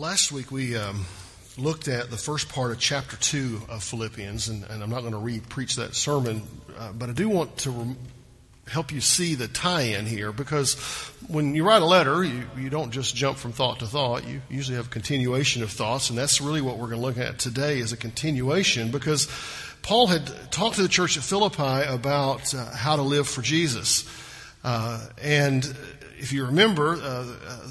last 0.00 0.32
week 0.32 0.50
we 0.50 0.74
um, 0.78 1.04
looked 1.58 1.86
at 1.86 2.10
the 2.10 2.16
first 2.16 2.48
part 2.48 2.70
of 2.70 2.78
chapter 2.78 3.18
2 3.18 3.60
of 3.68 3.84
Philippians, 3.84 4.48
and, 4.48 4.64
and 4.64 4.82
I'm 4.82 4.88
not 4.88 5.00
going 5.00 5.12
to 5.12 5.18
re 5.18 5.40
preach 5.40 5.76
that 5.76 5.94
sermon, 5.94 6.42
uh, 6.78 6.92
but 6.92 7.10
I 7.10 7.12
do 7.12 7.28
want 7.28 7.58
to 7.58 7.94
help 8.66 8.92
you 8.92 9.02
see 9.02 9.34
the 9.34 9.46
tie 9.46 9.82
in 9.82 10.06
here 10.06 10.32
because 10.32 10.72
when 11.28 11.54
you 11.54 11.64
write 11.64 11.82
a 11.82 11.84
letter, 11.84 12.24
you, 12.24 12.44
you 12.56 12.70
don't 12.70 12.92
just 12.92 13.14
jump 13.14 13.36
from 13.36 13.52
thought 13.52 13.80
to 13.80 13.86
thought. 13.86 14.26
You 14.26 14.40
usually 14.48 14.76
have 14.76 14.86
a 14.86 14.90
continuation 14.90 15.62
of 15.62 15.70
thoughts, 15.70 16.08
and 16.08 16.18
that's 16.18 16.40
really 16.40 16.62
what 16.62 16.78
we're 16.78 16.88
going 16.88 17.00
to 17.00 17.06
look 17.06 17.18
at 17.18 17.38
today 17.38 17.78
is 17.78 17.92
a 17.92 17.98
continuation 17.98 18.90
because 18.90 19.28
Paul 19.82 20.06
had 20.06 20.26
talked 20.50 20.76
to 20.76 20.82
the 20.82 20.88
church 20.88 21.18
at 21.18 21.22
Philippi 21.24 21.86
about 21.86 22.54
uh, 22.54 22.70
how 22.74 22.96
to 22.96 23.02
live 23.02 23.28
for 23.28 23.42
Jesus. 23.42 24.08
Uh, 24.64 25.06
and 25.20 25.76
if 26.20 26.34
you 26.34 26.44
remember, 26.44 26.96
uh, 26.96 27.24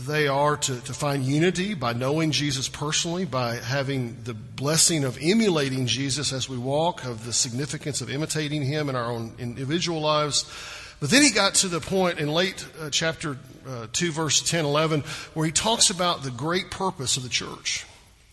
they 0.08 0.28
are 0.28 0.58
to, 0.58 0.82
to 0.82 0.94
find 0.94 1.24
unity 1.24 1.76
by 1.76 1.94
knowing 1.94 2.32
Jesus 2.32 2.68
personally, 2.68 3.24
by 3.24 3.58
having 3.58 4.18
the 4.24 4.34
blessing 4.34 5.04
of 5.04 5.20
emulating 5.22 5.86
Jesus 5.86 6.34
as 6.34 6.50
we 6.50 6.58
walk, 6.58 7.06
of 7.06 7.26
the 7.26 7.32
significance 7.32 8.02
of 8.02 8.10
imitating 8.10 8.64
him 8.64 8.90
in 8.90 8.96
our 8.96 9.12
own 9.12 9.34
individual 9.38 10.02
lives. 10.02 10.52
But 11.00 11.12
then 11.12 11.22
he 11.22 11.30
got 11.30 11.54
to 11.56 11.68
the 11.68 11.80
point 11.80 12.20
in 12.20 12.28
late 12.28 12.66
uh, 12.82 12.90
chapter 12.90 13.38
uh, 13.68 13.86
2, 13.94 14.12
verse 14.12 14.42
10, 14.42 14.66
11, 14.66 15.02
where 15.36 15.46
he 15.46 15.52
talks 15.52 15.92
about 15.92 16.24
the 16.24 16.32
great 16.32 16.72
purpose 16.72 17.18
of 17.18 17.24
the 17.24 17.30
church, 17.30 17.86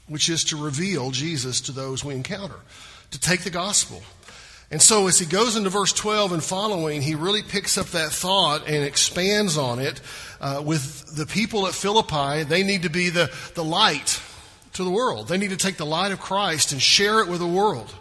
which 0.08 0.30
is 0.30 0.44
to 0.44 0.56
reveal 0.56 1.10
Jesus 1.10 1.60
to 1.62 1.72
those 1.72 2.02
we 2.02 2.14
encounter, 2.14 2.56
to 3.10 3.20
take 3.20 3.42
the 3.42 3.50
gospel 3.50 4.02
and 4.70 4.82
so 4.82 5.06
as 5.06 5.18
he 5.18 5.26
goes 5.26 5.56
into 5.56 5.70
verse 5.70 5.92
12 5.92 6.32
and 6.32 6.42
following, 6.42 7.00
he 7.00 7.14
really 7.14 7.42
picks 7.42 7.78
up 7.78 7.86
that 7.88 8.10
thought 8.10 8.66
and 8.66 8.84
expands 8.84 9.56
on 9.56 9.78
it 9.78 10.00
uh, 10.40 10.60
with 10.64 11.14
the 11.16 11.26
people 11.26 11.68
at 11.68 11.74
Philippi. 11.74 12.42
They 12.42 12.64
need 12.64 12.82
to 12.82 12.90
be 12.90 13.10
the, 13.10 13.32
the 13.54 13.62
light 13.62 14.20
to 14.72 14.82
the 14.82 14.90
world. 14.90 15.28
They 15.28 15.38
need 15.38 15.50
to 15.50 15.56
take 15.56 15.76
the 15.76 15.86
light 15.86 16.10
of 16.10 16.20
Christ 16.20 16.72
and 16.72 16.82
share 16.82 17.20
it 17.20 17.28
with 17.28 17.38
the 17.38 17.46
world. 17.46 17.94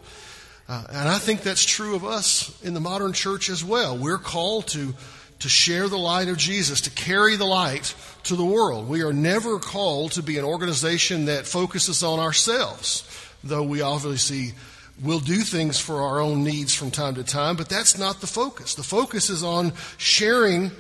Uh, 0.68 0.84
and 0.90 1.08
I 1.08 1.20
think 1.20 1.42
that's 1.42 1.64
true 1.64 1.96
of 1.96 2.04
us 2.04 2.60
in 2.64 2.74
the 2.74 2.80
modern 2.80 3.14
church 3.14 3.50
as 3.50 3.64
well. 3.64 3.96
We're 3.96 4.18
called 4.18 4.68
to, 4.70 4.96
to 5.40 5.50
share 5.50 5.88
the 5.88 6.00
light 6.00 6.30
of 6.30 6.38
Jesus, 6.38 6.82
to 6.82 6.90
carry 6.90 7.36
the 7.36 7.46
light 7.46 7.94
to 8.24 8.36
the 8.36 8.44
world. 8.44 8.90
We 8.90 9.04
are 9.04 9.14
never 9.14 9.60
called 9.60 10.14
to 10.14 10.24
be 10.24 10.40
an 10.40 10.46
organization 10.46 11.26
that 11.26 11.46
focuses 11.46 12.02
on 12.02 12.18
ourselves, 12.18 13.08
though 13.44 13.62
we 13.62 13.82
obviously 13.82 14.54
We'll 15.02 15.20
do 15.20 15.38
things 15.40 15.78
for 15.78 16.02
our 16.02 16.22
own 16.22 16.44
needs 16.44 16.74
from 16.74 16.90
time 16.90 17.16
to 17.16 17.24
time, 17.24 17.58
but 17.58 17.68
that's 17.68 17.98
not 17.98 18.22
the 18.22 18.28
focus. 18.28 18.76
The 18.76 18.84
focus 18.84 19.30
is 19.30 19.44
on 19.44 19.74
sharing 19.98 20.72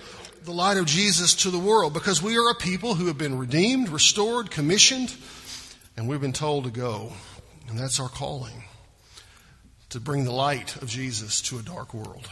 the 0.46 0.54
light 0.54 0.78
of 0.78 0.86
Jesus 0.86 1.36
to 1.36 1.50
the 1.50 1.60
world 1.60 1.94
because 1.94 2.22
we 2.22 2.38
are 2.38 2.50
a 2.50 2.56
people 2.56 2.96
who 2.96 3.08
have 3.08 3.18
been 3.18 3.38
redeemed, 3.38 3.90
restored, 3.90 4.52
commissioned, 4.52 5.14
and 5.98 6.08
we've 6.08 6.22
been 6.22 6.34
told 6.34 6.64
to 6.64 6.70
go. 6.70 7.12
And 7.68 7.78
that's 7.78 8.00
our 8.00 8.08
calling 8.10 8.64
to 9.90 10.00
bring 10.00 10.24
the 10.24 10.32
light 10.32 10.76
of 10.78 10.88
Jesus 10.88 11.42
to 11.42 11.58
a 11.58 11.62
dark 11.62 11.94
world. 11.94 12.30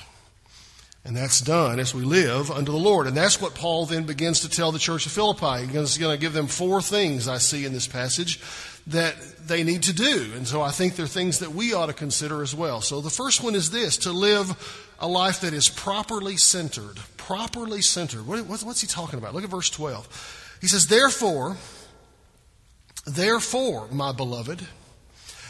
And 1.05 1.17
that's 1.17 1.41
done 1.41 1.79
as 1.79 1.93
we 1.93 2.03
live 2.03 2.49
unto 2.49 2.71
the 2.71 2.77
Lord. 2.77 3.07
And 3.07 3.17
that's 3.17 3.41
what 3.41 3.55
Paul 3.55 3.85
then 3.85 4.03
begins 4.03 4.39
to 4.41 4.49
tell 4.49 4.71
the 4.71 4.79
church 4.79 5.05
of 5.05 5.11
Philippi. 5.11 5.65
He's 5.65 5.97
going 5.97 6.15
to 6.15 6.21
give 6.21 6.31
them 6.31 6.47
four 6.47 6.81
things 6.81 7.27
I 7.27 7.39
see 7.39 7.65
in 7.65 7.73
this 7.73 7.87
passage 7.87 8.39
that 8.87 9.15
they 9.47 9.63
need 9.63 9.83
to 9.83 9.93
do. 9.93 10.31
And 10.35 10.47
so 10.47 10.61
I 10.61 10.71
think 10.71 10.95
they're 10.95 11.07
things 11.07 11.39
that 11.39 11.51
we 11.51 11.73
ought 11.73 11.85
to 11.85 11.93
consider 11.93 12.41
as 12.41 12.53
well. 12.53 12.81
So 12.81 13.01
the 13.01 13.09
first 13.09 13.43
one 13.43 13.55
is 13.55 13.71
this 13.71 13.97
to 13.97 14.11
live 14.11 14.91
a 14.99 15.07
life 15.07 15.41
that 15.41 15.53
is 15.53 15.69
properly 15.69 16.37
centered. 16.37 16.97
Properly 17.17 17.81
centered. 17.81 18.27
What, 18.27 18.45
what's 18.47 18.81
he 18.81 18.87
talking 18.87 19.19
about? 19.19 19.33
Look 19.33 19.43
at 19.43 19.49
verse 19.49 19.69
12. 19.69 20.57
He 20.59 20.67
says, 20.67 20.87
Therefore, 20.87 21.57
therefore, 23.05 23.87
my 23.91 24.11
beloved, 24.11 24.67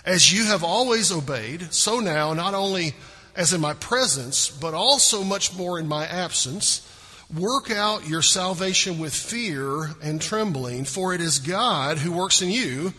as 0.06 0.32
you 0.32 0.46
have 0.46 0.64
always 0.64 1.12
obeyed, 1.12 1.74
so 1.74 2.00
now, 2.00 2.34
not 2.34 2.54
only 2.54 2.94
as 3.36 3.54
in 3.54 3.62
my 3.62 3.74
presence, 3.74 4.50
but 4.50 4.76
also 4.76 5.24
much 5.24 5.56
more 5.56 5.80
in 5.80 5.88
my 5.88 6.06
absence, 6.06 6.88
work 7.34 7.72
out 7.72 8.08
your 8.08 8.22
salvation 8.22 9.00
with 9.00 9.14
fear 9.14 9.92
and 10.04 10.22
trembling, 10.22 10.86
for 10.86 11.16
it 11.16 11.22
is 11.22 11.40
God 11.40 11.98
who 11.98 12.12
works 12.12 12.44
in 12.44 12.50
you 12.50 12.94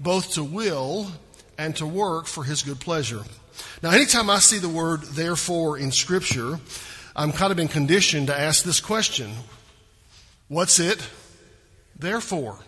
both 0.00 0.32
to 0.34 0.44
will 0.44 1.10
and 1.56 1.74
to 1.76 1.86
work 1.86 2.26
for 2.26 2.44
his 2.44 2.62
good 2.62 2.80
pleasure. 2.80 3.22
Now, 3.82 3.90
anytime 3.90 4.30
I 4.30 4.38
see 4.38 4.58
the 4.58 4.68
word 4.68 5.02
therefore 5.02 5.78
in 5.78 5.90
Scripture, 5.90 6.60
I'm 7.16 7.32
kind 7.32 7.50
of 7.50 7.56
been 7.56 7.68
conditioned 7.68 8.28
to 8.28 8.38
ask 8.38 8.64
this 8.64 8.80
question 8.80 9.32
What's 10.48 10.78
it 10.78 10.98
therefore? 11.98 12.58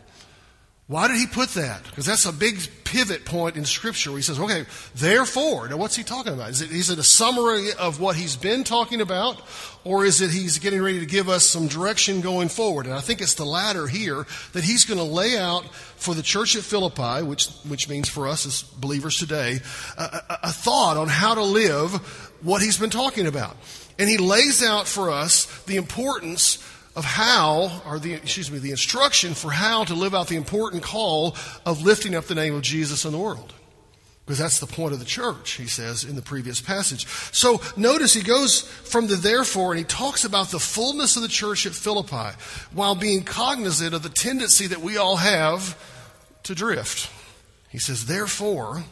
Why 0.90 1.06
did 1.06 1.18
he 1.18 1.26
put 1.28 1.50
that? 1.50 1.84
Because 1.84 2.04
that's 2.04 2.26
a 2.26 2.32
big 2.32 2.58
pivot 2.82 3.24
point 3.24 3.56
in 3.56 3.64
Scripture 3.64 4.10
where 4.10 4.18
he 4.18 4.24
says, 4.24 4.40
okay, 4.40 4.64
therefore. 4.96 5.68
Now, 5.68 5.76
what's 5.76 5.94
he 5.94 6.02
talking 6.02 6.32
about? 6.32 6.50
Is 6.50 6.62
it, 6.62 6.72
is 6.72 6.90
it 6.90 6.98
a 6.98 7.04
summary 7.04 7.72
of 7.78 8.00
what 8.00 8.16
he's 8.16 8.34
been 8.34 8.64
talking 8.64 9.00
about, 9.00 9.40
or 9.84 10.04
is 10.04 10.20
it 10.20 10.32
he's 10.32 10.58
getting 10.58 10.82
ready 10.82 10.98
to 10.98 11.06
give 11.06 11.28
us 11.28 11.46
some 11.46 11.68
direction 11.68 12.22
going 12.22 12.48
forward? 12.48 12.86
And 12.86 12.94
I 12.96 13.00
think 13.00 13.20
it's 13.20 13.34
the 13.34 13.44
latter 13.44 13.86
here 13.86 14.26
that 14.52 14.64
he's 14.64 14.84
going 14.84 14.98
to 14.98 15.04
lay 15.04 15.38
out 15.38 15.72
for 15.72 16.12
the 16.12 16.22
church 16.22 16.56
at 16.56 16.64
Philippi, 16.64 17.22
which, 17.22 17.46
which 17.68 17.88
means 17.88 18.08
for 18.08 18.26
us 18.26 18.44
as 18.44 18.62
believers 18.62 19.16
today, 19.16 19.60
a, 19.96 20.02
a, 20.02 20.38
a 20.42 20.52
thought 20.52 20.96
on 20.96 21.06
how 21.06 21.36
to 21.36 21.44
live 21.44 21.92
what 22.42 22.62
he's 22.62 22.78
been 22.78 22.90
talking 22.90 23.28
about. 23.28 23.56
And 23.96 24.08
he 24.08 24.18
lays 24.18 24.60
out 24.60 24.88
for 24.88 25.10
us 25.10 25.46
the 25.66 25.76
importance 25.76 26.58
of 26.96 27.04
how, 27.04 27.82
or 27.86 27.98
the, 27.98 28.14
excuse 28.14 28.50
me, 28.50 28.58
the 28.58 28.70
instruction 28.70 29.34
for 29.34 29.50
how 29.50 29.84
to 29.84 29.94
live 29.94 30.14
out 30.14 30.28
the 30.28 30.36
important 30.36 30.82
call 30.82 31.36
of 31.64 31.82
lifting 31.82 32.14
up 32.14 32.24
the 32.24 32.34
name 32.34 32.54
of 32.54 32.62
Jesus 32.62 33.04
in 33.04 33.12
the 33.12 33.18
world. 33.18 33.54
Because 34.26 34.38
that's 34.38 34.60
the 34.60 34.66
point 34.66 34.92
of 34.92 35.00
the 35.00 35.04
church, 35.04 35.52
he 35.52 35.66
says 35.66 36.04
in 36.04 36.14
the 36.14 36.22
previous 36.22 36.60
passage. 36.60 37.06
So 37.32 37.60
notice 37.76 38.14
he 38.14 38.22
goes 38.22 38.60
from 38.60 39.08
the 39.08 39.16
therefore 39.16 39.72
and 39.72 39.78
he 39.78 39.84
talks 39.84 40.24
about 40.24 40.50
the 40.50 40.60
fullness 40.60 41.16
of 41.16 41.22
the 41.22 41.28
church 41.28 41.66
at 41.66 41.72
Philippi 41.72 42.36
while 42.72 42.94
being 42.94 43.24
cognizant 43.24 43.94
of 43.94 44.02
the 44.02 44.08
tendency 44.08 44.68
that 44.68 44.82
we 44.82 44.96
all 44.96 45.16
have 45.16 45.76
to 46.44 46.54
drift. 46.54 47.10
He 47.70 47.78
says, 47.78 48.06
therefore, 48.06 48.84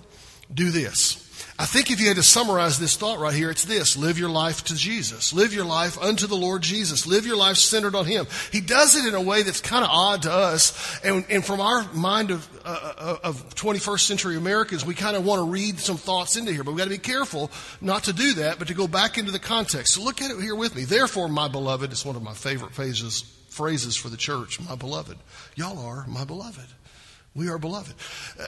do 0.52 0.70
this. 0.70 1.27
I 1.60 1.66
think 1.66 1.90
if 1.90 2.00
you 2.00 2.06
had 2.06 2.18
to 2.18 2.22
summarize 2.22 2.78
this 2.78 2.96
thought 2.96 3.18
right 3.18 3.34
here, 3.34 3.50
it's 3.50 3.64
this 3.64 3.96
live 3.96 4.16
your 4.16 4.28
life 4.28 4.62
to 4.64 4.76
Jesus. 4.76 5.32
Live 5.32 5.52
your 5.52 5.64
life 5.64 5.98
unto 5.98 6.28
the 6.28 6.36
Lord 6.36 6.62
Jesus. 6.62 7.04
Live 7.04 7.26
your 7.26 7.36
life 7.36 7.56
centered 7.56 7.96
on 7.96 8.06
Him. 8.06 8.28
He 8.52 8.60
does 8.60 8.94
it 8.94 9.04
in 9.06 9.14
a 9.14 9.20
way 9.20 9.42
that's 9.42 9.60
kind 9.60 9.84
of 9.84 9.90
odd 9.90 10.22
to 10.22 10.32
us. 10.32 11.00
And, 11.02 11.24
and 11.28 11.44
from 11.44 11.60
our 11.60 11.92
mind 11.92 12.30
of, 12.30 12.48
uh, 12.64 12.92
uh 12.96 13.16
of 13.24 13.54
21st 13.56 14.00
century 14.00 14.36
Americans, 14.36 14.86
we 14.86 14.94
kind 14.94 15.16
of 15.16 15.24
want 15.24 15.40
to 15.40 15.50
read 15.50 15.80
some 15.80 15.96
thoughts 15.96 16.36
into 16.36 16.52
here. 16.52 16.62
But 16.62 16.72
we've 16.72 16.78
got 16.78 16.84
to 16.84 16.90
be 16.90 16.98
careful 16.98 17.50
not 17.80 18.04
to 18.04 18.12
do 18.12 18.34
that, 18.34 18.60
but 18.60 18.68
to 18.68 18.74
go 18.74 18.86
back 18.86 19.18
into 19.18 19.32
the 19.32 19.40
context. 19.40 19.94
So 19.94 20.02
look 20.04 20.22
at 20.22 20.30
it 20.30 20.40
here 20.40 20.54
with 20.54 20.76
me. 20.76 20.84
Therefore, 20.84 21.28
my 21.28 21.48
beloved, 21.48 21.90
it's 21.90 22.04
one 22.04 22.14
of 22.14 22.22
my 22.22 22.34
favorite 22.34 22.70
phrases, 22.70 23.22
phrases 23.48 23.96
for 23.96 24.10
the 24.10 24.16
church, 24.16 24.60
my 24.60 24.76
beloved. 24.76 25.18
Y'all 25.56 25.84
are 25.84 26.06
my 26.06 26.22
beloved. 26.22 26.68
We 27.34 27.48
are 27.48 27.58
beloved. 27.58 27.94
Uh, 28.40 28.44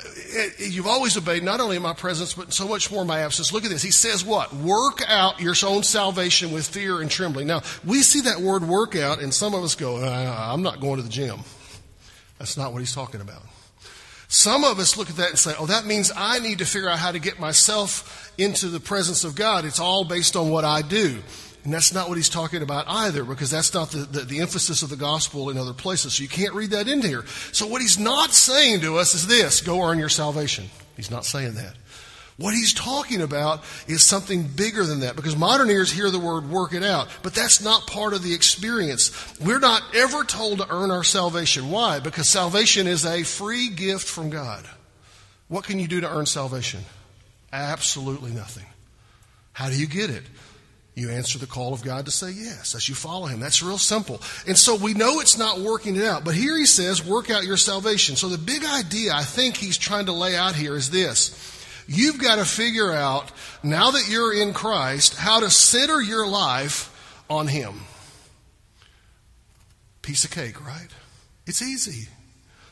you've 0.58 0.86
always 0.86 1.16
obeyed, 1.16 1.44
not 1.44 1.60
only 1.60 1.76
in 1.76 1.82
my 1.82 1.92
presence, 1.92 2.34
but 2.34 2.52
so 2.52 2.66
much 2.66 2.90
more 2.90 3.02
in 3.02 3.06
my 3.06 3.20
absence. 3.20 3.52
Look 3.52 3.64
at 3.64 3.70
this. 3.70 3.82
He 3.82 3.92
says 3.92 4.24
what? 4.24 4.52
Work 4.52 5.02
out 5.06 5.40
your 5.40 5.54
own 5.64 5.84
salvation 5.84 6.50
with 6.50 6.66
fear 6.66 7.00
and 7.00 7.10
trembling. 7.10 7.46
Now, 7.46 7.62
we 7.84 8.02
see 8.02 8.22
that 8.22 8.40
word 8.40 8.64
work 8.64 8.96
out, 8.96 9.20
and 9.20 9.32
some 9.32 9.54
of 9.54 9.62
us 9.62 9.74
go, 9.74 9.98
uh, 9.98 10.52
I'm 10.52 10.62
not 10.62 10.80
going 10.80 10.96
to 10.96 11.02
the 11.02 11.08
gym. 11.08 11.40
That's 12.38 12.56
not 12.56 12.72
what 12.72 12.78
he's 12.78 12.94
talking 12.94 13.20
about. 13.20 13.42
Some 14.26 14.64
of 14.64 14.78
us 14.78 14.96
look 14.96 15.10
at 15.10 15.16
that 15.16 15.30
and 15.30 15.38
say, 15.38 15.54
oh, 15.58 15.66
that 15.66 15.86
means 15.86 16.10
I 16.16 16.38
need 16.38 16.58
to 16.58 16.64
figure 16.64 16.88
out 16.88 16.98
how 16.98 17.12
to 17.12 17.18
get 17.18 17.38
myself 17.38 18.32
into 18.38 18.68
the 18.68 18.80
presence 18.80 19.24
of 19.24 19.34
God. 19.34 19.64
It's 19.64 19.80
all 19.80 20.04
based 20.04 20.36
on 20.36 20.50
what 20.50 20.64
I 20.64 20.82
do. 20.82 21.18
And 21.64 21.74
that's 21.74 21.92
not 21.92 22.08
what 22.08 22.16
he's 22.16 22.30
talking 22.30 22.62
about 22.62 22.86
either, 22.88 23.22
because 23.22 23.50
that's 23.50 23.74
not 23.74 23.90
the, 23.90 23.98
the, 23.98 24.20
the, 24.20 24.40
emphasis 24.40 24.82
of 24.82 24.88
the 24.88 24.96
gospel 24.96 25.50
in 25.50 25.58
other 25.58 25.74
places. 25.74 26.14
So 26.14 26.22
you 26.22 26.28
can't 26.28 26.54
read 26.54 26.70
that 26.70 26.88
into 26.88 27.06
here. 27.06 27.26
So 27.52 27.66
what 27.66 27.82
he's 27.82 27.98
not 27.98 28.30
saying 28.30 28.80
to 28.80 28.96
us 28.96 29.14
is 29.14 29.26
this 29.26 29.60
go 29.60 29.82
earn 29.82 29.98
your 29.98 30.08
salvation. 30.08 30.70
He's 30.96 31.10
not 31.10 31.26
saying 31.26 31.54
that. 31.54 31.74
What 32.38 32.54
he's 32.54 32.72
talking 32.72 33.20
about 33.20 33.62
is 33.86 34.02
something 34.02 34.44
bigger 34.44 34.84
than 34.84 35.00
that, 35.00 35.14
because 35.14 35.36
modern 35.36 35.68
ears 35.68 35.92
hear 35.92 36.10
the 36.10 36.18
word 36.18 36.48
work 36.48 36.72
it 36.72 36.82
out, 36.82 37.08
but 37.22 37.34
that's 37.34 37.62
not 37.62 37.86
part 37.86 38.14
of 38.14 38.22
the 38.22 38.32
experience. 38.32 39.12
We're 39.38 39.58
not 39.58 39.82
ever 39.94 40.24
told 40.24 40.58
to 40.58 40.66
earn 40.70 40.90
our 40.90 41.04
salvation. 41.04 41.70
Why? 41.70 42.00
Because 42.00 42.30
salvation 42.30 42.86
is 42.86 43.04
a 43.04 43.24
free 43.24 43.68
gift 43.68 44.08
from 44.08 44.30
God. 44.30 44.64
What 45.48 45.64
can 45.64 45.78
you 45.78 45.86
do 45.86 46.00
to 46.00 46.10
earn 46.10 46.24
salvation? 46.24 46.80
Absolutely 47.52 48.30
nothing. 48.30 48.64
How 49.52 49.68
do 49.68 49.78
you 49.78 49.86
get 49.86 50.08
it? 50.08 50.22
You 50.94 51.10
answer 51.10 51.38
the 51.38 51.46
call 51.46 51.72
of 51.72 51.82
God 51.82 52.04
to 52.06 52.10
say 52.10 52.30
yes 52.30 52.74
as 52.74 52.88
you 52.88 52.94
follow 52.94 53.26
Him. 53.26 53.40
That's 53.40 53.62
real 53.62 53.78
simple. 53.78 54.20
And 54.46 54.58
so 54.58 54.74
we 54.74 54.92
know 54.92 55.20
it's 55.20 55.38
not 55.38 55.60
working 55.60 55.96
it 55.96 56.04
out. 56.04 56.24
But 56.24 56.34
here 56.34 56.56
He 56.56 56.66
says, 56.66 57.04
work 57.04 57.30
out 57.30 57.44
your 57.44 57.56
salvation. 57.56 58.16
So 58.16 58.28
the 58.28 58.38
big 58.38 58.64
idea 58.64 59.14
I 59.14 59.22
think 59.22 59.56
He's 59.56 59.78
trying 59.78 60.06
to 60.06 60.12
lay 60.12 60.36
out 60.36 60.54
here 60.54 60.76
is 60.76 60.90
this. 60.90 61.56
You've 61.86 62.20
got 62.20 62.36
to 62.36 62.44
figure 62.44 62.92
out, 62.92 63.32
now 63.62 63.92
that 63.92 64.08
you're 64.08 64.32
in 64.32 64.52
Christ, 64.52 65.16
how 65.16 65.40
to 65.40 65.50
center 65.50 66.00
your 66.00 66.26
life 66.26 66.86
on 67.28 67.46
Him. 67.46 67.80
Piece 70.02 70.24
of 70.24 70.30
cake, 70.30 70.64
right? 70.64 70.88
It's 71.46 71.62
easy. 71.62 72.08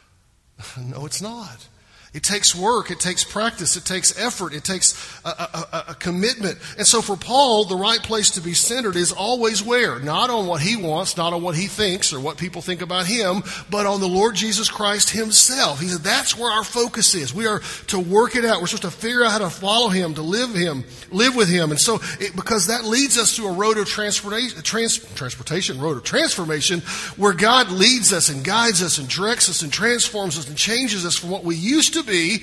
no, 0.78 1.06
it's 1.06 1.22
not. 1.22 1.66
It 2.14 2.22
takes 2.22 2.54
work, 2.54 2.90
it 2.90 3.00
takes 3.00 3.22
practice, 3.22 3.76
it 3.76 3.84
takes 3.84 4.18
effort, 4.18 4.54
it 4.54 4.64
takes 4.64 5.20
a, 5.26 5.28
a, 5.28 5.84
a, 5.88 5.94
commitment. 5.94 6.58
And 6.78 6.86
so 6.86 7.02
for 7.02 7.18
Paul, 7.18 7.64
the 7.64 7.76
right 7.76 8.02
place 8.02 8.30
to 8.30 8.40
be 8.40 8.54
centered 8.54 8.96
is 8.96 9.12
always 9.12 9.62
where? 9.62 9.98
Not 9.98 10.30
on 10.30 10.46
what 10.46 10.62
he 10.62 10.74
wants, 10.74 11.18
not 11.18 11.34
on 11.34 11.42
what 11.42 11.54
he 11.54 11.66
thinks 11.66 12.14
or 12.14 12.18
what 12.18 12.38
people 12.38 12.62
think 12.62 12.80
about 12.80 13.04
him, 13.04 13.42
but 13.70 13.84
on 13.84 14.00
the 14.00 14.08
Lord 14.08 14.36
Jesus 14.36 14.70
Christ 14.70 15.10
himself. 15.10 15.80
He 15.80 15.88
said 15.88 16.00
that's 16.00 16.36
where 16.36 16.50
our 16.50 16.64
focus 16.64 17.14
is. 17.14 17.34
We 17.34 17.46
are 17.46 17.60
to 17.88 17.98
work 17.98 18.36
it 18.36 18.44
out. 18.44 18.62
We're 18.62 18.68
supposed 18.68 18.94
to 18.94 19.00
figure 19.00 19.22
out 19.22 19.32
how 19.32 19.38
to 19.38 19.50
follow 19.50 19.90
him, 19.90 20.14
to 20.14 20.22
live 20.22 20.54
him, 20.54 20.84
live 21.10 21.36
with 21.36 21.50
him. 21.50 21.70
And 21.70 21.78
so, 21.78 22.00
it, 22.20 22.34
because 22.34 22.68
that 22.68 22.84
leads 22.84 23.18
us 23.18 23.36
to 23.36 23.46
a 23.46 23.52
road 23.52 23.76
of 23.76 23.86
transportation, 23.86 24.62
trans, 24.62 24.96
transportation, 25.14 25.78
road 25.78 25.98
of 25.98 26.04
transformation, 26.04 26.80
where 27.18 27.34
God 27.34 27.70
leads 27.70 28.14
us 28.14 28.30
and 28.30 28.42
guides 28.42 28.82
us 28.82 28.96
and 28.96 29.08
directs 29.08 29.50
us 29.50 29.60
and 29.60 29.70
transforms 29.70 30.38
us 30.38 30.48
and 30.48 30.56
changes 30.56 31.04
us 31.04 31.14
from 31.14 31.28
what 31.28 31.44
we 31.44 31.54
used 31.54 31.92
to 31.94 31.97
to 32.02 32.06
be 32.06 32.42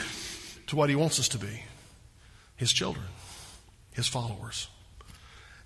to 0.67 0.75
what 0.75 0.89
He 0.89 0.95
wants 0.95 1.19
us 1.19 1.29
to 1.29 1.37
be 1.37 1.63
His 2.55 2.71
children, 2.71 3.05
His 3.91 4.07
followers. 4.07 4.67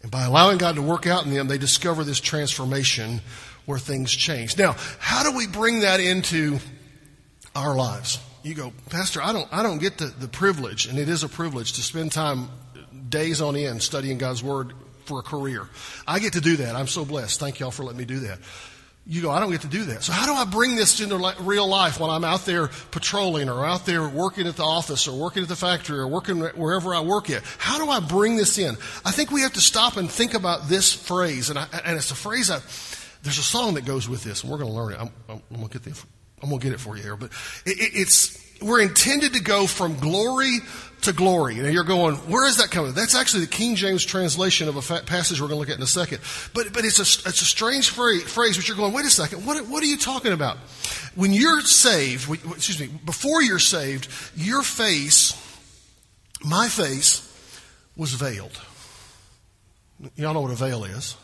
And 0.02 0.12
by 0.12 0.24
allowing 0.24 0.58
God 0.58 0.76
to 0.76 0.82
work 0.82 1.08
out 1.08 1.26
in 1.26 1.34
them, 1.34 1.48
they 1.48 1.58
discover 1.58 2.04
this 2.04 2.22
transformation 2.22 3.22
where 3.66 3.80
things 3.80 4.12
change. 4.12 4.58
Now, 4.58 4.76
how 5.00 5.30
do 5.30 5.38
we 5.38 5.46
bring 5.46 5.82
that 5.82 6.00
into 6.00 6.60
our 7.56 7.76
lives? 7.76 8.20
You 8.42 8.56
go, 8.56 8.74
Pastor, 8.90 9.22
I 9.22 9.34
don't, 9.34 9.48
I 9.52 9.62
don't 9.62 9.80
get 9.80 9.98
the, 9.98 10.06
the 10.06 10.30
privilege, 10.30 10.86
and 10.86 10.98
it 10.98 11.10
is 11.10 11.24
a 11.24 11.30
privilege 11.30 11.74
to 11.74 11.82
spend 11.82 12.14
time 12.14 12.48
days 13.10 13.42
on 13.42 13.58
end 13.58 13.84
studying 13.84 14.18
God's 14.18 14.42
Word 14.42 14.74
for 15.06 15.20
a 15.20 15.24
career. 15.24 15.68
I 16.08 16.20
get 16.20 16.34
to 16.34 16.42
do 16.42 16.58
that. 16.58 16.76
I'm 16.76 16.88
so 16.88 17.04
blessed. 17.04 17.40
Thank 17.40 17.60
y'all 17.60 17.72
for 17.72 17.84
letting 17.84 17.98
me 17.98 18.06
do 18.06 18.20
that 18.20 18.40
you 19.06 19.24
go, 19.24 19.32
I 19.32 19.40
don't 19.40 19.50
get 19.50 19.62
to 19.62 19.68
do 19.68 19.86
that. 19.86 20.04
So 20.04 20.12
how 20.14 20.28
do 20.28 20.34
I 20.34 20.46
bring 20.46 20.76
this 20.76 21.00
into 21.02 21.18
real 21.40 21.68
life 21.68 22.00
when 22.00 22.10
I'm 22.10 22.24
out 22.24 22.46
there 22.46 22.68
patrolling 22.92 23.50
or 23.50 23.66
out 23.66 23.86
there 23.86 24.08
working 24.08 24.46
at 24.46 24.56
the 24.56 24.64
office 24.64 25.08
or 25.08 25.20
working 25.20 25.42
at 25.42 25.50
the 25.50 25.56
factory 25.56 25.98
or 25.98 26.08
working 26.08 26.40
wherever 26.40 26.94
I 26.94 27.02
work 27.02 27.30
at? 27.30 27.44
How 27.58 27.84
do 27.84 27.90
I 27.90 28.00
bring 28.00 28.36
this 28.36 28.58
in? 28.60 28.76
I 29.04 29.12
think 29.12 29.32
we 29.32 29.42
have 29.42 29.54
to 29.54 29.62
stop 29.62 29.98
and 29.98 30.10
think 30.10 30.36
about 30.36 30.70
this 30.70 30.94
phrase. 30.94 31.50
And, 31.50 31.58
I, 31.58 31.66
and 31.84 31.98
it's 31.98 32.12
a 32.12 32.16
phrase 32.16 32.52
I, 32.52 32.60
there's 33.24 33.40
a 33.40 33.44
song 33.44 33.74
that 33.76 33.86
goes 33.86 34.08
with 34.08 34.24
this 34.24 34.44
and 34.44 34.52
we're 34.52 34.60
going 34.60 34.70
to 34.70 34.78
learn 34.78 34.94
it. 34.94 35.00
I'm, 35.00 35.10
I'm, 35.28 35.42
going 35.50 35.68
to 35.70 35.80
get 35.80 35.84
the, 35.84 36.04
I'm 36.44 36.50
going 36.50 36.62
to 36.62 36.68
get 36.68 36.74
it 36.74 36.80
for 36.80 36.96
you 36.96 37.02
here, 37.02 37.16
but 37.16 37.32
it, 37.66 37.80
it, 37.80 37.92
it's, 37.96 38.49
we're 38.62 38.82
intended 38.82 39.34
to 39.34 39.42
go 39.42 39.68
from 39.68 39.98
glory 40.00 40.60
to 41.02 41.14
glory. 41.14 41.60
And 41.60 41.74
you're 41.74 41.84
going, 41.84 42.16
where 42.16 42.48
is 42.48 42.58
that 42.58 42.72
coming? 42.72 42.94
That's 42.94 43.16
actually 43.16 43.42
the 43.42 43.52
King 43.52 43.76
James 43.76 44.04
translation 44.04 44.68
of 44.68 44.76
a 44.76 45.02
passage 45.02 45.40
we're 45.40 45.48
going 45.48 45.56
to 45.56 45.60
look 45.60 45.70
at 45.70 45.78
in 45.78 45.84
a 45.84 45.88
second. 45.88 46.20
But, 46.54 46.74
but 46.74 46.84
it's 46.84 47.00
a, 47.00 47.30
it's 47.30 47.42
a 47.42 47.46
strange 47.46 47.90
phrase, 47.90 48.58
which 48.58 48.68
you're 48.68 48.78
going, 48.78 48.94
wait 48.94 49.06
a 49.06 49.10
second, 49.10 49.46
what, 49.46 49.66
what 49.68 49.82
are 49.82 49.88
you 49.88 49.98
talking 49.98 50.34
about? 50.34 50.58
When 51.16 51.32
you're 51.32 51.62
saved, 51.62 52.30
excuse 52.30 52.80
me, 52.80 52.88
before 53.06 53.42
you're 53.42 53.60
saved, 53.60 54.10
your 54.36 54.62
face, 54.62 55.34
my 56.44 56.68
face, 56.68 57.26
was 57.96 58.14
veiled. 58.14 58.60
Y'all 60.16 60.34
know 60.34 60.42
what 60.42 60.52
a 60.52 60.56
veil 60.56 60.86
is. 60.86 61.16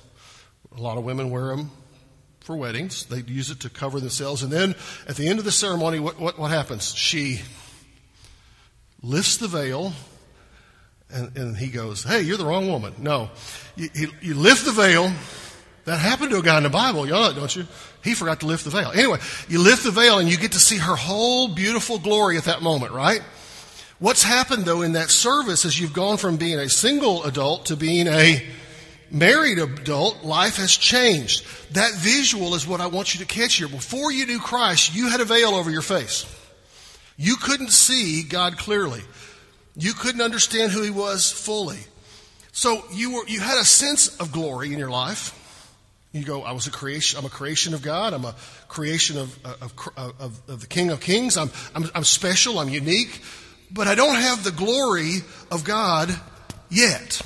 A 0.78 0.82
lot 0.82 0.98
of 0.98 1.06
women 1.06 1.30
wear 1.30 1.56
them 1.56 1.72
for 2.46 2.56
weddings. 2.56 3.06
they'd 3.08 3.28
use 3.28 3.50
it 3.50 3.62
to 3.62 3.70
cover 3.72 4.00
themselves. 4.00 4.44
And 4.44 4.54
then 4.54 4.76
at 5.08 5.16
the 5.16 5.28
end 5.28 5.40
of 5.40 5.46
the 5.46 5.52
ceremony, 5.52 6.00
what, 6.00 6.20
what, 6.20 6.38
what 6.38 6.52
happens? 6.52 6.94
She 6.94 7.42
lifts 9.02 9.38
the 9.38 9.48
veil, 9.48 9.94
and, 11.10 11.36
and 11.36 11.58
he 11.58 11.70
goes, 11.70 12.04
Hey, 12.04 12.22
you're 12.22 12.38
the 12.38 12.46
wrong 12.46 12.70
woman. 12.70 12.94
No. 13.00 13.32
You, 13.76 13.90
you, 13.96 14.12
you 14.22 14.34
lift 14.36 14.66
the 14.66 14.72
veil. 14.72 15.12
That 15.86 15.98
happened 15.98 16.32
to 16.32 16.38
a 16.38 16.44
guy 16.44 16.58
in 16.58 16.64
the 16.64 16.70
Bible. 16.70 17.06
You 17.06 17.14
know 17.14 17.28
that, 17.28 17.36
don't 17.36 17.56
you? 17.56 17.66
He 18.04 18.14
forgot 18.14 18.40
to 18.42 18.46
lift 18.46 18.64
the 18.64 18.70
veil. 18.70 18.92
Anyway, 18.92 19.20
you 19.48 19.60
lift 19.60 19.84
the 19.84 19.92
veil 19.92 20.20
and 20.20 20.30
you 20.30 20.38
get 20.38 20.52
to 20.52 20.60
see 20.60 20.78
her 20.78 20.96
whole 20.96 21.48
beautiful 21.54 21.98
glory 21.98 22.38
at 22.38 22.44
that 22.46 22.62
moment, 22.62 22.92
right? 22.92 23.22
What's 23.98 24.24
happened 24.24 24.66
though 24.66 24.82
in 24.82 24.94
that 24.94 25.10
service 25.10 25.66
is 25.66 25.80
you've 25.80 25.94
gone 25.94 26.18
from 26.18 26.38
being 26.38 26.60
a 26.60 26.70
single 26.70 27.24
adult 27.24 27.68
to 27.68 27.76
being 27.76 28.08
a 28.08 28.44
married 29.12 29.60
adult, 29.60 30.24
life 30.24 30.58
has 30.58 30.76
changed. 30.76 31.46
That 31.74 31.94
visual 31.96 32.56
is 32.56 32.68
what 32.68 32.82
I 32.82 32.88
want 32.88 33.14
you 33.14 33.26
to 33.26 33.26
catch 33.26 33.56
here. 33.56 33.68
Before 33.68 34.12
you 34.12 34.26
knew 34.26 34.40
Christ, 34.40 34.96
you 34.96 35.10
had 35.10 35.22
a 35.22 35.26
veil 35.26 35.50
over 35.56 35.72
your 35.72 35.82
face. 35.82 36.26
You 37.18 37.36
couldn't 37.38 37.72
see 37.72 38.24
God 38.24 38.58
clearly. 38.58 39.02
You 39.76 39.94
couldn't 39.94 40.22
understand 40.22 40.72
who 40.72 40.82
He 40.82 40.90
was 40.90 41.32
fully. 41.32 41.80
So 42.52 42.84
you 42.94 43.16
were, 43.16 43.28
you 43.28 43.40
had 43.40 43.58
a 43.58 43.66
sense 43.66 44.18
of 44.20 44.32
glory 44.32 44.72
in 44.72 44.80
your 44.80 44.90
life. 44.90 45.42
You 46.14 46.24
go, 46.24 46.44
I 46.44 46.54
was 46.54 46.68
a 46.68 46.72
creation, 46.72 47.20
I'm 47.20 47.26
a 47.26 47.30
creation 47.30 47.74
of 47.74 47.82
God. 47.82 48.14
I'm 48.14 48.24
a 48.24 48.36
creation 48.70 49.18
of, 49.18 49.38
of, 49.46 49.74
of, 49.98 50.50
of 50.50 50.62
the 50.62 50.68
King 50.68 50.90
of 50.92 51.02
Kings. 51.02 51.36
I'm, 51.36 51.52
I'm, 51.76 51.90
I'm 51.94 52.04
special. 52.06 52.60
I'm 52.60 52.70
unique. 52.70 53.22
But 53.70 53.88
I 53.88 53.96
don't 53.96 54.16
have 54.16 54.44
the 54.44 54.52
glory 54.52 55.16
of 55.52 55.66
God 55.66 56.10
yet. 56.70 57.22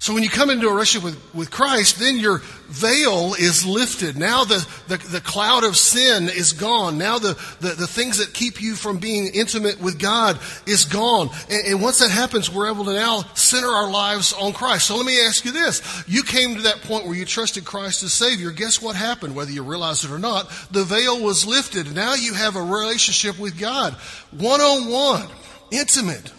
So 0.00 0.14
when 0.14 0.22
you 0.22 0.30
come 0.30 0.48
into 0.48 0.66
a 0.66 0.72
relationship 0.72 1.04
with, 1.04 1.34
with 1.34 1.50
Christ, 1.50 1.98
then 1.98 2.18
your 2.18 2.38
veil 2.68 3.34
is 3.34 3.66
lifted. 3.66 4.16
Now 4.16 4.44
the, 4.44 4.66
the, 4.88 4.96
the 4.96 5.20
cloud 5.20 5.62
of 5.62 5.76
sin 5.76 6.30
is 6.30 6.54
gone. 6.54 6.96
Now 6.96 7.18
the, 7.18 7.38
the, 7.60 7.74
the, 7.74 7.86
things 7.86 8.16
that 8.16 8.32
keep 8.32 8.62
you 8.62 8.76
from 8.76 8.96
being 8.96 9.26
intimate 9.26 9.78
with 9.78 9.98
God 9.98 10.38
is 10.64 10.86
gone. 10.86 11.28
And, 11.50 11.66
and 11.66 11.82
once 11.82 11.98
that 11.98 12.10
happens, 12.10 12.50
we're 12.50 12.70
able 12.70 12.86
to 12.86 12.94
now 12.94 13.24
center 13.34 13.68
our 13.68 13.90
lives 13.90 14.32
on 14.32 14.54
Christ. 14.54 14.86
So 14.86 14.96
let 14.96 15.04
me 15.04 15.20
ask 15.26 15.44
you 15.44 15.52
this. 15.52 15.82
You 16.08 16.22
came 16.22 16.54
to 16.54 16.62
that 16.62 16.80
point 16.80 17.04
where 17.04 17.14
you 17.14 17.26
trusted 17.26 17.66
Christ 17.66 18.02
as 18.02 18.14
Savior. 18.14 18.52
Guess 18.52 18.80
what 18.80 18.96
happened? 18.96 19.34
Whether 19.34 19.52
you 19.52 19.62
realize 19.62 20.02
it 20.02 20.10
or 20.10 20.18
not, 20.18 20.48
the 20.70 20.84
veil 20.84 21.22
was 21.22 21.46
lifted. 21.46 21.94
Now 21.94 22.14
you 22.14 22.32
have 22.32 22.56
a 22.56 22.62
relationship 22.62 23.38
with 23.38 23.58
God. 23.58 23.92
One 24.30 24.62
on 24.62 24.90
one. 24.90 25.28
Intimate. 25.70 26.32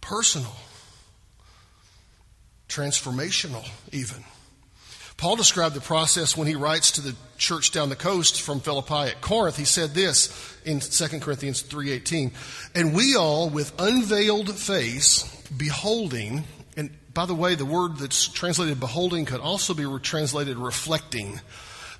Personal 0.00 0.61
transformational, 2.72 3.68
even. 3.92 4.24
Paul 5.16 5.36
described 5.36 5.76
the 5.76 5.80
process 5.80 6.36
when 6.36 6.48
he 6.48 6.56
writes 6.56 6.92
to 6.92 7.00
the 7.00 7.14
church 7.38 7.70
down 7.70 7.90
the 7.90 7.96
coast 7.96 8.40
from 8.40 8.60
Philippi 8.60 9.10
at 9.10 9.20
Corinth. 9.20 9.56
He 9.56 9.64
said 9.64 9.94
this 9.94 10.32
in 10.64 10.80
2 10.80 11.20
Corinthians 11.20 11.60
3:18, 11.60 12.32
"And 12.74 12.94
we 12.94 13.14
all 13.14 13.48
with 13.48 13.72
unveiled 13.78 14.58
face 14.58 15.24
beholding, 15.56 16.44
and 16.76 16.90
by 17.12 17.26
the 17.26 17.34
way, 17.34 17.54
the 17.54 17.64
word 17.64 17.98
that's 17.98 18.26
translated 18.26 18.80
beholding 18.80 19.26
could 19.26 19.40
also 19.40 19.74
be 19.74 19.86
translated 20.02 20.58
reflecting." 20.58 21.40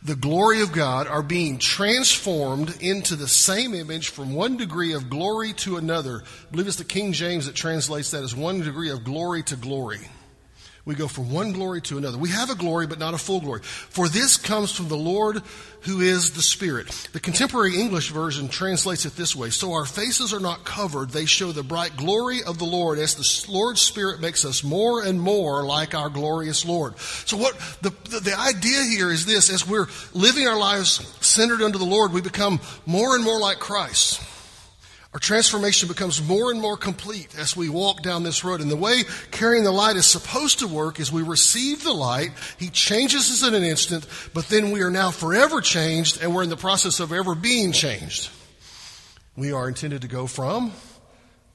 the 0.05 0.17
glory 0.17 0.63
of 0.63 0.73
God 0.73 1.07
are 1.07 1.23
being 1.23 1.59
transformed 1.59 2.77
into 2.81 3.15
the 3.15 3.29
same 3.29 3.73
image 3.73 4.09
from 4.09 4.35
one 4.35 4.57
degree 4.57 4.95
of 4.95 5.09
glory 5.09 5.53
to 5.53 5.77
another. 5.77 6.25
I 6.25 6.51
believe 6.51 6.67
it's 6.67 6.77
the 6.77 6.85
King 6.85 7.13
James 7.13 7.47
that 7.47 7.55
translates 7.55 8.11
that 8.11 8.25
as 8.25 8.35
one 8.35 8.63
degree 8.63 8.91
of 8.91 9.05
glory 9.05 9.45
to 9.45 9.55
glory. 9.55 10.09
We 10.85 10.97
go 10.97 11.07
from 11.07 11.31
one 11.31 11.53
glory 11.53 11.81
to 11.83 11.99
another. 11.99 12.19
We 12.19 12.31
have 12.31 12.51
a 12.51 12.57
glory, 12.57 12.89
but 12.89 12.99
not 12.99 13.15
a 13.15 13.19
full 13.19 13.41
glory. 13.41 13.63
For 13.63 14.09
this 14.09 14.37
comes 14.37 14.73
from 14.73 14.89
the 14.89 14.97
Lord 14.97 15.41
who 15.83 16.01
is 16.01 16.33
the 16.33 16.43
Spirit. 16.43 16.89
The 17.13 17.21
contemporary 17.21 17.81
English 17.81 18.11
version 18.11 18.49
translates 18.49 19.05
it 19.05 19.15
this 19.15 19.37
way 19.37 19.51
So 19.51 19.75
our 19.75 19.85
faces 19.85 20.33
are 20.35 20.41
not 20.41 20.65
covered, 20.65 21.11
they 21.11 21.25
show 21.25 21.53
the 21.53 21.63
bright 21.63 21.97
glory 21.97 22.43
of 22.43 22.59
the 22.59 22.65
Lord 22.65 22.99
as 22.99 23.15
the 23.15 23.53
Lord's 23.53 23.81
Spirit 23.81 24.21
makes 24.21 24.45
us 24.45 24.65
more 24.65 25.05
and 25.05 25.21
more 25.21 25.65
like 25.65 25.95
our 25.95 26.09
glorious 26.09 26.65
Lord. 26.65 26.99
So, 26.99 27.37
what 27.37 27.57
the, 27.83 27.91
the, 28.11 28.21
the 28.21 28.39
idea 28.39 28.83
here 28.83 29.13
is 29.13 29.25
this 29.25 29.51
as 29.51 29.67
we're 29.67 29.87
living 30.15 30.49
our 30.49 30.59
lives 30.59 31.07
centered 31.25 31.63
under 31.63 31.79
the 31.79 31.85
Lord, 31.85 32.13
we 32.13 32.21
become 32.21 32.61
more 32.87 33.15
and 33.15 33.23
more 33.23 33.39
like 33.39 33.61
Christ. 33.61 34.21
Our 35.13 35.21
transformation 35.21 35.89
becomes 35.89 36.23
more 36.23 36.51
and 36.51 36.59
more 36.59 36.79
complete 36.79 37.37
as 37.39 37.55
we 37.55 37.69
walk 37.69 38.03
down 38.03 38.23
this 38.23 38.45
road. 38.45 38.63
And 38.63 38.71
the 38.71 38.77
way 38.77 39.03
carrying 39.31 39.63
the 39.63 39.71
light 39.71 39.97
is 39.97 40.07
supposed 40.07 40.61
to 40.61 40.69
work 40.69 40.99
is 40.99 41.13
we 41.13 41.23
receive 41.23 41.85
the 41.85 41.93
light, 41.93 42.31
He 42.59 42.71
changes 42.71 43.31
us 43.31 43.47
in 43.47 43.55
an 43.55 43.63
instant, 43.63 44.07
but 44.33 44.49
then 44.49 44.71
we 44.71 44.81
are 44.81 44.91
now 44.91 45.11
forever 45.11 45.61
changed 45.61 46.23
and 46.23 46.35
we're 46.35 46.43
in 46.43 46.49
the 46.49 46.57
process 46.57 46.99
of 46.99 47.13
ever 47.13 47.35
being 47.35 47.73
changed. 47.73 48.31
We 49.37 49.53
are 49.53 49.69
intended 49.69 50.01
to 50.03 50.09
go 50.09 50.27
from 50.27 50.73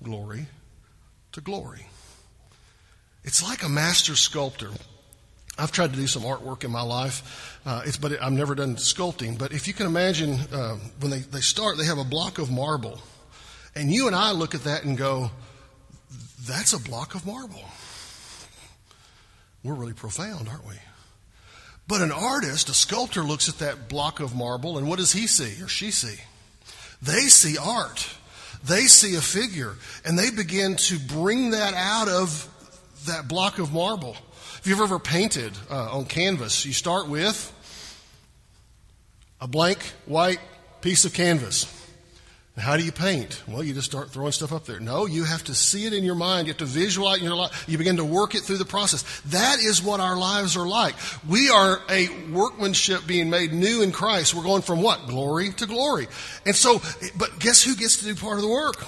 glory 0.04 0.46
to 1.32 1.42
glory. 1.42 1.88
It's 3.24 3.42
like 3.42 3.64
a 3.64 3.70
master 3.70 4.16
sculptor. 4.16 4.70
I've 5.58 5.72
tried 5.72 5.94
to 5.94 6.00
do 6.00 6.06
some 6.06 6.22
artwork 6.22 6.64
in 6.64 6.70
my 6.70 6.84
life, 6.84 7.60
uh, 7.66 7.82
but 8.00 8.22
I've 8.22 8.32
never 8.32 8.54
done 8.54 8.76
sculpting. 8.76 9.40
But 9.40 9.52
if 9.52 9.68
you 9.68 9.74
can 9.74 9.88
imagine, 9.88 10.40
uh, 10.54 10.76
when 11.00 11.10
they, 11.10 11.20
they 11.20 11.42
start, 11.42 11.80
they 11.80 11.86
have 11.86 11.98
a 11.98 12.04
block 12.04 12.38
of 12.38 12.52
marble 12.52 13.02
and 13.78 13.92
you 13.92 14.08
and 14.08 14.16
I 14.16 14.32
look 14.32 14.56
at 14.56 14.64
that 14.64 14.84
and 14.84 14.98
go, 14.98 15.32
that's 16.46 16.74
a 16.74 16.80
block 16.80 17.16
of 17.16 17.26
marble. 17.26 17.64
We're 19.64 19.74
really 19.74 19.94
profound, 19.94 20.48
aren't 20.48 20.68
we? 20.68 20.76
But 21.88 22.02
an 22.02 22.12
artist, 22.12 22.70
a 22.70 22.74
sculptor, 22.74 23.24
looks 23.24 23.48
at 23.48 23.60
that 23.60 23.88
block 23.88 24.20
of 24.20 24.36
marble, 24.36 24.78
and 24.78 24.90
what 24.90 25.00
does 25.00 25.14
he 25.14 25.28
see 25.28 25.62
or 25.64 25.68
she 25.68 25.92
see? 25.92 26.18
They 27.02 27.22
see 27.22 27.58
art. 27.58 28.08
They 28.64 28.88
see 28.88 29.16
a 29.16 29.22
figure, 29.22 29.76
and 30.04 30.18
they 30.18 30.32
begin 30.32 30.76
to 30.76 31.00
bring 31.00 31.52
that 31.52 31.74
out 31.74 32.10
of 32.10 32.50
that 33.06 33.28
block 33.28 33.60
of 33.60 33.72
marble. 33.72 34.18
If 34.58 34.64
you've 34.66 34.82
ever 34.82 35.00
painted 35.00 35.54
uh, 35.70 35.98
on 35.98 36.06
canvas, 36.06 36.66
you 36.66 36.74
start 36.74 37.08
with 37.08 37.54
a 39.40 39.48
blank 39.48 39.80
white 40.06 40.40
piece 40.82 41.06
of 41.06 41.14
canvas. 41.14 41.77
How 42.58 42.76
do 42.76 42.84
you 42.84 42.92
paint? 42.92 43.44
Well, 43.48 43.64
you 43.64 43.76
just 43.76 43.86
start 43.86 44.10
throwing 44.10 44.32
stuff 44.32 44.52
up 44.52 44.66
there. 44.66 44.80
No, 44.80 45.06
you 45.06 45.26
have 45.26 45.44
to 45.44 45.54
see 45.54 45.86
it 45.86 45.94
in 45.94 46.04
your 46.04 46.16
mind. 46.16 46.48
You 46.48 46.54
have 46.54 46.58
to 46.58 46.66
visualize 46.66 47.18
it 47.18 47.20
in 47.20 47.26
your 47.26 47.36
life. 47.36 47.66
You 47.68 47.78
begin 47.78 47.98
to 47.98 48.06
work 48.06 48.34
it 48.34 48.42
through 48.42 48.58
the 48.58 48.66
process. 48.66 49.04
That 49.28 49.60
is 49.60 49.84
what 49.84 50.00
our 50.00 50.18
lives 50.18 50.58
are 50.58 50.68
like. 50.68 50.96
We 51.30 51.52
are 51.52 51.80
a 51.88 52.10
workmanship 52.32 53.06
being 53.06 53.30
made 53.30 53.54
new 53.54 53.84
in 53.84 53.92
Christ. 53.92 54.34
We're 54.34 54.42
going 54.42 54.64
from 54.64 54.82
what? 54.82 55.06
Glory 55.08 55.52
to 55.52 55.68
glory. 55.68 56.08
And 56.48 56.56
so, 56.56 56.82
but 57.16 57.38
guess 57.38 57.62
who 57.62 57.76
gets 57.76 57.98
to 57.98 58.06
do 58.06 58.16
part 58.16 58.38
of 58.38 58.42
the 58.42 58.50
work? 58.50 58.84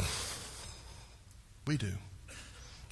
We 1.67 1.77
do. 1.77 1.91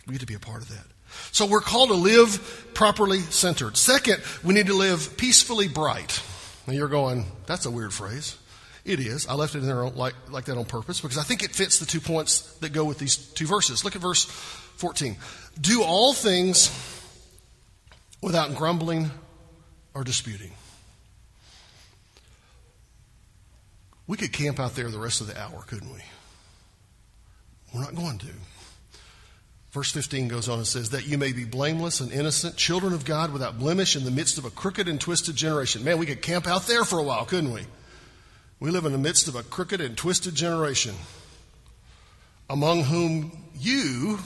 We 0.06 0.12
get 0.12 0.22
to 0.22 0.28
be 0.28 0.36
a 0.36 0.40
part 0.40 0.62
of 0.62 0.70
that. 0.70 0.86
So 1.32 1.48
we're 1.48 1.62
called 1.62 1.90
to 1.90 1.96
live 1.96 2.70
properly 2.76 3.22
centered. 3.22 3.78
Second, 3.78 4.22
we 4.44 4.54
need 4.54 4.68
to 4.68 4.76
live 4.76 5.18
peacefully 5.18 5.68
bright. 5.68 6.22
Now 6.68 6.74
you're 6.74 6.88
going, 6.88 7.26
that's 7.48 7.66
a 7.66 7.72
weird 7.72 7.94
phrase. 7.94 8.38
It 8.88 9.02
is. 9.02 9.28
I 9.28 9.34
left 9.34 9.54
it 9.54 9.60
in 9.60 9.68
there 9.68 9.84
like, 9.90 10.16
like 10.30 10.46
that 10.46 10.58
on 10.58 10.64
purpose 10.64 11.02
because 11.02 11.18
I 11.18 11.24
think 11.24 11.44
it 11.44 11.52
fits 11.52 11.78
the 11.78 11.86
two 11.86 12.00
points 12.00 12.54
that 12.60 12.72
go 12.72 12.86
with 12.86 12.98
these 12.98 13.18
two 13.18 13.46
verses. 13.46 13.84
Look 13.84 13.98
at 13.98 14.02
verse 14.02 14.24
14. 14.24 15.18
Do 15.60 15.84
all 15.84 16.14
things 16.14 16.72
without 18.22 18.56
grumbling 18.56 19.12
or 19.94 20.06
disputing. 20.06 20.52
We 24.08 24.16
could 24.16 24.32
camp 24.32 24.58
out 24.58 24.76
there 24.76 24.90
the 24.90 25.00
rest 25.00 25.20
of 25.20 25.28
the 25.28 25.38
hour, 25.38 25.66
couldn't 25.68 25.94
we? 25.94 26.00
We're 27.74 27.82
not 27.82 27.94
going 27.94 28.20
to. 28.20 28.28
Verse 29.72 29.92
15 29.92 30.30
goes 30.30 30.48
on 30.48 30.60
and 30.60 30.68
says, 30.68 30.92
That 30.92 31.06
you 31.06 31.18
may 31.18 31.34
be 31.34 31.44
blameless 31.44 32.00
and 32.00 32.10
innocent, 32.10 32.56
children 32.56 32.94
of 32.94 33.04
God 33.04 33.34
without 33.34 33.60
blemish 33.60 33.98
in 33.98 34.06
the 34.06 34.12
midst 34.12 34.38
of 34.38 34.46
a 34.46 34.50
crooked 34.50 34.88
and 34.88 35.02
twisted 35.02 35.36
generation. 35.36 35.84
Man, 35.84 35.98
we 35.98 36.06
could 36.06 36.22
camp 36.22 36.48
out 36.48 36.68
there 36.68 36.86
for 36.86 37.00
a 37.00 37.04
while, 37.04 37.26
couldn't 37.26 37.52
we? 37.52 37.64
We 38.60 38.72
live 38.72 38.86
in 38.86 38.92
the 38.92 38.98
midst 38.98 39.28
of 39.28 39.36
a 39.36 39.44
crooked 39.44 39.82
and 39.82 39.96
twisted 39.96 40.34
generation, 40.34 40.96
among 42.50 42.86
whom 42.86 43.32
you, 43.56 44.18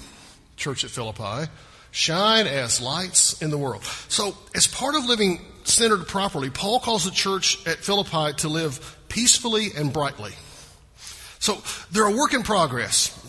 church 0.56 0.86
at 0.86 0.90
Philippi, 0.90 1.52
shine 1.92 2.48
as 2.48 2.82
lights 2.82 3.42
in 3.42 3.50
the 3.50 3.58
world. 3.58 3.84
So, 4.08 4.38
as 4.56 4.68
part 4.68 4.96
of 4.96 5.04
living 5.04 5.42
centered 5.66 6.08
properly, 6.08 6.50
Paul 6.50 6.80
calls 6.80 7.04
the 7.04 7.12
church 7.12 7.66
at 7.68 7.80
Philippi 7.80 8.32
to 8.38 8.48
live 8.48 8.98
peacefully 9.10 9.72
and 9.76 9.92
brightly. 9.92 10.32
So, 11.40 11.62
they're 11.92 12.06
a 12.06 12.16
work 12.16 12.34
in 12.34 12.44
progress. 12.44 13.21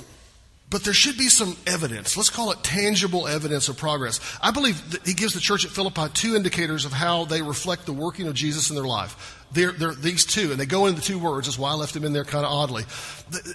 But 0.73 0.85
there 0.85 0.95
should 0.95 1.19
be 1.19 1.29
some 1.29 1.55
evidence. 1.67 2.17
Let's 2.17 2.31
call 2.31 2.51
it 2.51 2.65
tangible 2.65 3.29
evidence 3.29 3.69
of 3.69 3.77
progress. 3.77 4.21
I 4.41 4.53
believe 4.53 4.93
that 4.93 5.07
he 5.07 5.13
gives 5.13 5.35
the 5.35 5.41
church 5.41 5.67
at 5.67 5.71
Philippi 5.71 6.09
two 6.15 6.35
indicators 6.35 6.87
of 6.87 6.93
how 6.93 7.27
they 7.27 7.43
reflect 7.43 7.85
the 7.85 7.93
working 7.93 8.27
of 8.27 8.33
Jesus 8.33 8.71
in 8.71 8.77
their 8.77 8.87
life. 8.87 9.45
They're, 9.53 9.73
they're 9.73 9.93
these 9.93 10.25
two, 10.25 10.51
and 10.51 10.59
they 10.59 10.65
go 10.65 10.87
into 10.87 10.99
the 11.03 11.07
two 11.07 11.19
words. 11.19 11.47
That's 11.47 11.59
why 11.59 11.73
I 11.73 11.75
left 11.75 11.93
them 11.93 12.05
in 12.05 12.15
there 12.15 12.25
kind 12.25 12.47
of 12.47 12.51
oddly. 12.51 12.85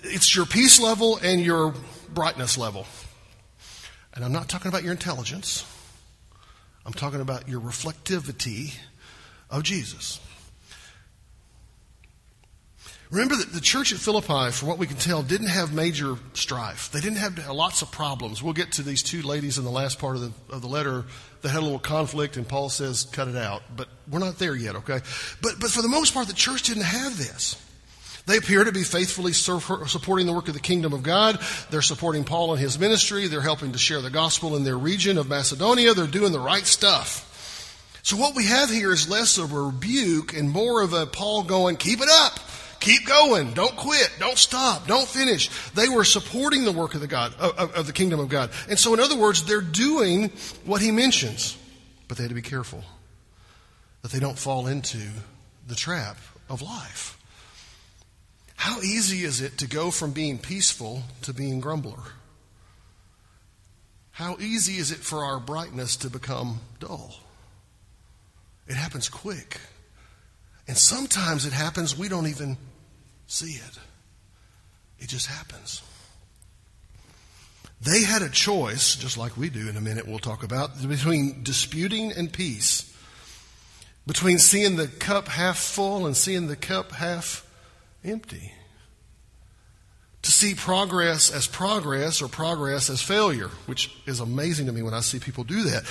It's 0.04 0.36
your 0.36 0.46
peace 0.46 0.80
level 0.80 1.18
and 1.18 1.42
your 1.42 1.74
brightness 2.14 2.56
level. 2.56 2.86
And 4.14 4.24
I'm 4.24 4.32
not 4.32 4.48
talking 4.48 4.70
about 4.70 4.84
your 4.84 4.92
intelligence. 4.92 5.66
I'm 6.86 6.94
talking 6.94 7.20
about 7.20 7.50
your 7.50 7.62
reflectivity 7.62 8.76
of 9.50 9.64
Jesus. 9.64 10.20
Remember 13.10 13.38
that 13.38 13.54
the 13.54 13.62
church 13.62 13.94
at 13.94 14.00
Philippi, 14.00 14.52
from 14.52 14.68
what 14.68 14.78
we 14.78 14.86
can 14.86 14.98
tell, 14.98 15.24
didn't 15.24 15.48
have 15.48 15.74
major 15.74 16.16
strife. 16.34 16.92
They 16.92 17.00
didn't 17.00 17.20
have 17.20 17.48
lots 17.50 17.82
of 17.82 17.90
problems. 17.90 18.44
We'll 18.44 18.54
get 18.54 18.74
to 18.74 18.84
these 18.84 19.02
two 19.02 19.22
ladies 19.22 19.58
in 19.58 19.64
the 19.64 19.72
last 19.72 19.98
part 19.98 20.18
of 20.18 20.22
the, 20.24 20.54
of 20.54 20.62
the 20.62 20.68
letter 20.68 21.06
that 21.42 21.50
had 21.50 21.60
a 21.60 21.62
little 21.62 21.80
conflict, 21.80 22.36
and 22.36 22.46
Paul 22.46 22.68
says, 22.68 23.06
cut 23.06 23.30
it 23.30 23.38
out. 23.38 23.64
But 23.74 23.88
we're 24.10 24.20
not 24.20 24.40
there 24.40 24.56
yet, 24.56 24.76
okay? 24.78 25.00
But, 25.42 25.54
but 25.60 25.70
for 25.70 25.82
the 25.82 25.88
most 25.88 26.14
part, 26.14 26.28
the 26.28 26.34
church 26.34 26.64
didn't 26.64 26.84
have 26.84 27.18
this. 27.18 27.64
They 28.26 28.36
appear 28.36 28.66
to 28.66 28.74
be 28.74 28.84
faithfully 28.84 29.32
supporting 29.32 30.26
the 30.26 30.34
work 30.34 30.50
of 30.50 30.54
the 30.54 30.60
kingdom 30.60 30.92
of 30.92 31.02
God. 31.02 31.40
They're 31.70 31.82
supporting 31.82 32.26
Paul 32.26 32.52
and 32.52 32.60
his 32.60 32.78
ministry. 32.78 33.28
They're 33.28 33.40
helping 33.40 33.72
to 33.72 33.78
share 33.78 34.02
the 34.02 34.10
gospel 34.10 34.58
in 34.58 34.66
their 34.66 34.78
region 34.78 35.18
of 35.18 35.30
Macedonia. 35.30 35.94
They're 35.94 36.08
doing 36.08 36.34
the 36.34 36.40
right 36.42 36.66
stuff. 36.66 37.24
So 38.04 38.18
what 38.18 38.36
we 38.36 38.46
have 38.46 38.70
here 38.70 38.92
is 38.92 39.10
less 39.10 39.38
of 39.38 39.54
a 39.54 39.62
rebuke 39.62 40.36
and 40.36 40.50
more 40.50 40.82
of 40.82 40.92
a 40.92 41.06
Paul 41.06 41.44
going, 41.44 41.78
keep 41.78 42.02
it 42.02 42.10
up. 42.10 42.38
Keep 42.80 43.06
going. 43.06 43.54
Don't 43.54 43.76
quit. 43.76 44.12
Don't 44.20 44.38
stop. 44.38 44.88
Don't 44.88 45.08
finish. 45.08 45.50
They 45.72 45.90
were 45.90 46.04
supporting 46.04 46.64
the 46.64 46.72
work 46.72 46.96
of 46.96 47.02
the 47.02 47.08
God, 47.08 47.34
of, 47.40 47.74
of 47.74 47.88
the 47.88 47.94
kingdom 47.94 48.20
of 48.20 48.30
God. 48.30 48.52
And 48.70 48.78
so, 48.78 48.94
in 48.94 49.00
other 49.00 49.18
words, 49.18 49.44
they're 49.44 49.62
doing 49.62 50.32
what 50.66 50.82
he 50.82 50.92
mentions. 50.92 51.58
But 52.08 52.18
they 52.18 52.24
had 52.24 52.30
to 52.30 52.36
be 52.36 52.42
careful 52.42 52.84
that 54.02 54.12
they 54.12 54.20
don't 54.20 54.38
fall 54.38 54.68
into 54.68 55.00
the 55.68 55.76
trap 55.76 56.18
of 56.50 56.62
life. 56.62 57.18
How 58.56 58.80
easy 58.82 59.24
is 59.24 59.42
it 59.42 59.60
to 59.60 59.68
go 59.68 59.92
from 59.92 60.12
being 60.12 60.38
peaceful 60.38 61.04
to 61.24 61.34
being 61.34 61.60
grumbler? 61.60 62.00
How 64.12 64.38
easy 64.40 64.78
is 64.78 64.92
it 64.92 64.98
for 64.98 65.24
our 65.24 65.40
brightness 65.40 65.96
to 65.98 66.10
become 66.10 66.60
dull? 66.80 67.14
It 68.68 68.76
happens 68.76 69.10
quick. 69.10 69.60
And 70.68 70.78
sometimes 70.78 71.46
it 71.46 71.54
happens, 71.54 71.98
we 71.98 72.10
don't 72.10 72.28
even 72.28 72.58
see 73.26 73.54
it. 73.54 73.80
It 75.00 75.08
just 75.08 75.28
happens. 75.28 75.82
They 77.80 78.04
had 78.04 78.22
a 78.22 78.30
choice, 78.30 78.96
just 78.96 79.18
like 79.18 79.38
we 79.38 79.50
do 79.50 79.70
in 79.70 79.78
a 79.78 79.82
minute, 79.82 80.08
we'll 80.08 80.20
talk 80.20 80.44
about, 80.44 80.72
between 80.88 81.44
disputing 81.44 82.12
and 82.12 82.34
peace, 82.34 82.92
between 84.06 84.40
seeing 84.40 84.76
the 84.76 84.88
cup 84.88 85.28
half 85.28 85.58
full 85.58 86.06
and 86.06 86.18
seeing 86.18 86.48
the 86.48 86.56
cup 86.56 86.92
half 86.92 87.46
empty. 88.04 88.52
To 90.24 90.32
see 90.32 90.56
progress 90.56 91.32
as 91.32 91.48
progress 91.48 92.22
or 92.22 92.28
progress 92.28 92.90
as 92.90 93.02
failure, 93.02 93.50
which 93.68 93.96
is 94.06 94.20
amazing 94.20 94.66
to 94.66 94.72
me 94.72 94.82
when 94.82 94.94
I 94.94 95.00
see 95.02 95.20
people 95.20 95.44
do 95.44 95.64
that 95.64 95.86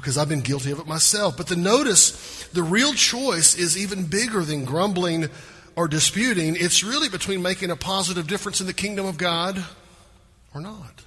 because 0.00 0.16
I've 0.16 0.28
been 0.28 0.42
guilty 0.42 0.70
of 0.70 0.78
it 0.78 0.86
myself. 0.86 1.36
But 1.36 1.48
the 1.48 1.56
notice 1.56 2.46
the 2.52 2.62
real 2.62 2.92
choice 2.94 3.56
is 3.56 3.76
even 3.76 4.04
bigger 4.04 4.42
than 4.42 4.64
grumbling 4.64 5.28
or 5.74 5.88
disputing. 5.88 6.54
It's 6.56 6.84
really 6.84 7.08
between 7.08 7.42
making 7.42 7.72
a 7.72 7.76
positive 7.76 8.28
difference 8.28 8.60
in 8.60 8.68
the 8.68 8.72
kingdom 8.72 9.06
of 9.06 9.18
God 9.18 9.64
or 10.54 10.60
not. 10.60 11.02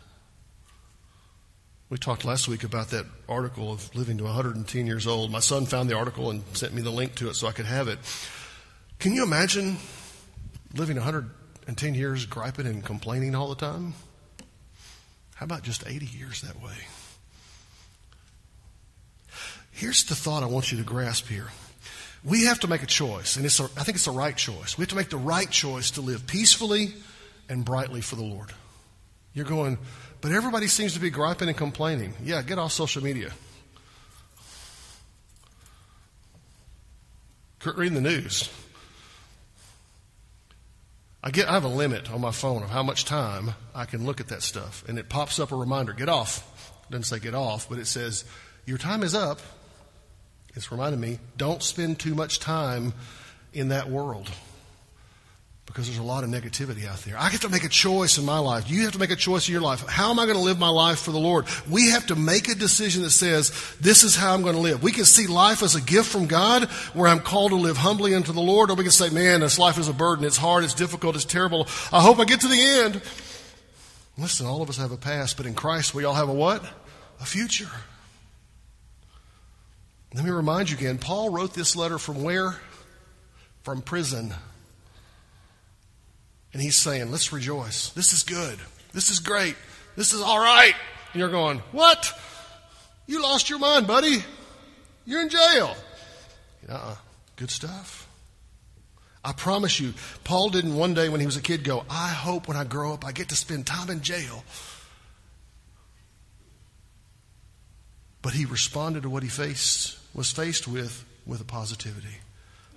We 1.89 1.97
talked 1.99 2.25
last 2.25 2.49
week 2.49 2.65
about 2.65 2.89
that 2.89 3.05
article 3.29 3.71
of 3.71 3.95
living 3.95 4.17
to 4.17 4.25
110 4.25 4.85
years 4.85 5.07
old. 5.07 5.31
My 5.31 5.39
son 5.39 5.65
found 5.65 5.89
the 5.89 5.95
article 5.95 6.29
and 6.29 6.43
sent 6.51 6.73
me 6.73 6.81
the 6.81 6.91
link 6.91 7.15
to 7.15 7.29
it 7.29 7.35
so 7.35 7.47
I 7.47 7.53
could 7.53 7.67
have 7.67 7.87
it. 7.87 7.97
Can 8.99 9.13
you 9.13 9.23
imagine 9.23 9.77
living 10.75 10.97
110 10.97 11.95
years 11.95 12.25
griping 12.25 12.67
and 12.67 12.83
complaining 12.83 13.35
all 13.35 13.47
the 13.47 13.55
time? 13.55 13.93
How 15.35 15.45
about 15.45 15.63
just 15.63 15.87
80 15.87 16.07
years 16.07 16.41
that 16.41 16.61
way? 16.61 16.75
Here's 19.81 20.03
the 20.03 20.13
thought 20.13 20.43
I 20.43 20.45
want 20.45 20.71
you 20.71 20.77
to 20.77 20.83
grasp 20.83 21.25
here. 21.25 21.47
We 22.23 22.45
have 22.45 22.59
to 22.59 22.67
make 22.67 22.83
a 22.83 22.85
choice, 22.85 23.35
and 23.35 23.47
it's 23.47 23.59
a, 23.59 23.63
I 23.63 23.81
think 23.81 23.95
it's 23.95 24.05
the 24.05 24.11
right 24.11 24.37
choice. 24.37 24.77
We 24.77 24.83
have 24.83 24.89
to 24.89 24.95
make 24.95 25.09
the 25.09 25.17
right 25.17 25.49
choice 25.49 25.89
to 25.91 26.01
live 26.01 26.27
peacefully 26.27 26.93
and 27.49 27.65
brightly 27.65 28.01
for 28.01 28.15
the 28.15 28.21
Lord. 28.21 28.53
You're 29.33 29.45
going, 29.45 29.79
but 30.21 30.33
everybody 30.33 30.67
seems 30.67 30.93
to 30.93 30.99
be 30.99 31.09
griping 31.09 31.47
and 31.47 31.57
complaining. 31.57 32.13
Yeah, 32.23 32.43
get 32.43 32.59
off 32.59 32.73
social 32.73 33.03
media. 33.03 33.31
Quit 37.59 37.75
reading 37.75 37.95
the 37.95 38.07
news. 38.07 38.51
I 41.23 41.31
get 41.31 41.49
I 41.49 41.53
have 41.53 41.63
a 41.63 41.67
limit 41.67 42.11
on 42.11 42.21
my 42.21 42.31
phone 42.31 42.61
of 42.61 42.69
how 42.69 42.83
much 42.83 43.05
time 43.05 43.55
I 43.73 43.85
can 43.85 44.05
look 44.05 44.19
at 44.19 44.27
that 44.27 44.43
stuff. 44.43 44.83
And 44.87 44.99
it 44.99 45.09
pops 45.09 45.39
up 45.39 45.51
a 45.51 45.55
reminder, 45.55 45.93
get 45.93 46.07
off. 46.07 46.47
It 46.83 46.91
doesn't 46.91 47.05
say 47.05 47.17
get 47.17 47.33
off, 47.33 47.67
but 47.67 47.79
it 47.79 47.87
says, 47.87 48.25
Your 48.67 48.77
time 48.77 49.01
is 49.01 49.15
up. 49.15 49.39
It's 50.55 50.71
reminded 50.71 50.99
me 50.99 51.19
don't 51.37 51.63
spend 51.63 51.99
too 51.99 52.15
much 52.15 52.39
time 52.39 52.93
in 53.53 53.69
that 53.69 53.89
world 53.89 54.29
because 55.65 55.85
there's 55.85 55.99
a 55.99 56.03
lot 56.03 56.25
of 56.25 56.29
negativity 56.29 56.85
out 56.85 56.97
there. 56.99 57.17
I 57.17 57.29
have 57.29 57.39
to 57.41 57.49
make 57.49 57.63
a 57.63 57.69
choice 57.69 58.17
in 58.17 58.25
my 58.25 58.39
life. 58.39 58.69
You 58.69 58.83
have 58.83 58.91
to 58.91 58.99
make 58.99 59.11
a 59.11 59.15
choice 59.15 59.47
in 59.47 59.53
your 59.53 59.61
life. 59.61 59.87
How 59.87 60.09
am 60.09 60.19
I 60.19 60.25
going 60.25 60.37
to 60.37 60.43
live 60.43 60.59
my 60.59 60.69
life 60.69 60.99
for 60.99 61.11
the 61.11 61.19
Lord? 61.19 61.45
We 61.69 61.91
have 61.91 62.07
to 62.07 62.15
make 62.15 62.49
a 62.49 62.55
decision 62.55 63.03
that 63.03 63.11
says, 63.11 63.51
this 63.79 64.03
is 64.03 64.15
how 64.15 64.33
I'm 64.33 64.41
going 64.41 64.55
to 64.55 64.61
live. 64.61 64.83
We 64.83 64.91
can 64.91 65.05
see 65.05 65.27
life 65.27 65.63
as 65.63 65.75
a 65.75 65.81
gift 65.81 66.09
from 66.09 66.27
God 66.27 66.63
where 66.93 67.07
I'm 67.07 67.21
called 67.21 67.51
to 67.51 67.57
live 67.57 67.77
humbly 67.77 68.13
unto 68.13 68.33
the 68.33 68.41
Lord, 68.41 68.69
or 68.69 68.75
we 68.75 68.83
can 68.83 68.91
say, 68.91 69.09
man, 69.11 69.39
this 69.39 69.57
life 69.57 69.77
is 69.77 69.87
a 69.87 69.93
burden. 69.93 70.25
It's 70.25 70.35
hard. 70.35 70.65
It's 70.65 70.73
difficult. 70.73 71.15
It's 71.15 71.23
terrible. 71.23 71.67
I 71.93 72.01
hope 72.01 72.19
I 72.19 72.25
get 72.25 72.41
to 72.41 72.49
the 72.49 72.61
end. 72.61 73.01
Listen, 74.17 74.47
all 74.47 74.61
of 74.61 74.69
us 74.69 74.77
have 74.77 74.91
a 74.91 74.97
past, 74.97 75.37
but 75.37 75.45
in 75.45 75.53
Christ 75.53 75.95
we 75.95 76.03
all 76.03 76.15
have 76.15 76.27
a 76.27 76.33
what? 76.33 76.65
A 77.21 77.25
future. 77.25 77.69
Let 80.13 80.25
me 80.25 80.31
remind 80.31 80.69
you 80.69 80.77
again 80.77 80.97
Paul 80.97 81.29
wrote 81.29 81.53
this 81.53 81.75
letter 81.75 81.97
from 81.97 82.23
where? 82.23 82.55
From 83.63 83.81
prison. 83.81 84.33
And 86.53 86.61
he's 86.61 86.75
saying, 86.75 87.11
let's 87.11 87.31
rejoice. 87.31 87.89
This 87.91 88.11
is 88.11 88.23
good. 88.23 88.59
This 88.93 89.09
is 89.09 89.19
great. 89.19 89.55
This 89.95 90.13
is 90.13 90.21
all 90.21 90.39
right. 90.39 90.73
And 91.13 91.19
you're 91.19 91.29
going, 91.29 91.59
what? 91.71 92.11
You 93.07 93.21
lost 93.21 93.49
your 93.49 93.59
mind, 93.59 93.87
buddy. 93.87 94.23
You're 95.05 95.21
in 95.21 95.29
jail. 95.29 95.75
Uh-uh. 96.67 96.95
Good 97.37 97.51
stuff. 97.51 98.07
I 99.23 99.33
promise 99.33 99.79
you, 99.79 99.93
Paul 100.23 100.49
didn't 100.49 100.75
one 100.75 100.93
day 100.93 101.07
when 101.07 101.19
he 101.19 101.25
was 101.25 101.37
a 101.37 101.41
kid 101.41 101.63
go, 101.63 101.85
I 101.89 102.09
hope 102.09 102.47
when 102.47 102.57
I 102.57 102.63
grow 102.63 102.93
up 102.93 103.05
I 103.05 103.11
get 103.11 103.29
to 103.29 103.35
spend 103.35 103.65
time 103.67 103.89
in 103.89 104.01
jail. 104.01 104.43
But 108.21 108.33
he 108.33 108.45
responded 108.45 109.03
to 109.03 109.09
what 109.09 109.23
he 109.23 109.29
faced, 109.29 109.97
was 110.13 110.31
faced 110.31 110.67
with 110.67 111.05
with 111.25 111.41
a 111.41 111.45
positivity 111.45 112.19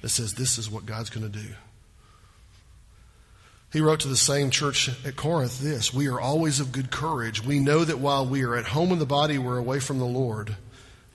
that 0.00 0.10
says, 0.10 0.34
This 0.34 0.58
is 0.58 0.70
what 0.70 0.86
God's 0.86 1.10
going 1.10 1.30
to 1.30 1.38
do. 1.38 1.54
He 3.72 3.80
wrote 3.80 4.00
to 4.00 4.08
the 4.08 4.16
same 4.16 4.50
church 4.50 4.88
at 5.04 5.16
Corinth 5.16 5.60
this 5.60 5.92
We 5.92 6.08
are 6.08 6.20
always 6.20 6.60
of 6.60 6.72
good 6.72 6.90
courage. 6.90 7.44
We 7.44 7.58
know 7.58 7.84
that 7.84 7.98
while 7.98 8.26
we 8.26 8.44
are 8.44 8.56
at 8.56 8.66
home 8.66 8.92
in 8.92 8.98
the 8.98 9.06
body, 9.06 9.38
we're 9.38 9.58
away 9.58 9.80
from 9.80 9.98
the 9.98 10.04
Lord, 10.04 10.56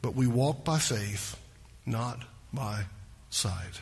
but 0.01 0.15
we 0.15 0.27
walk 0.27 0.65
by 0.65 0.77
faith, 0.77 1.39
not 1.85 2.23
by 2.51 2.83
sight. 3.29 3.79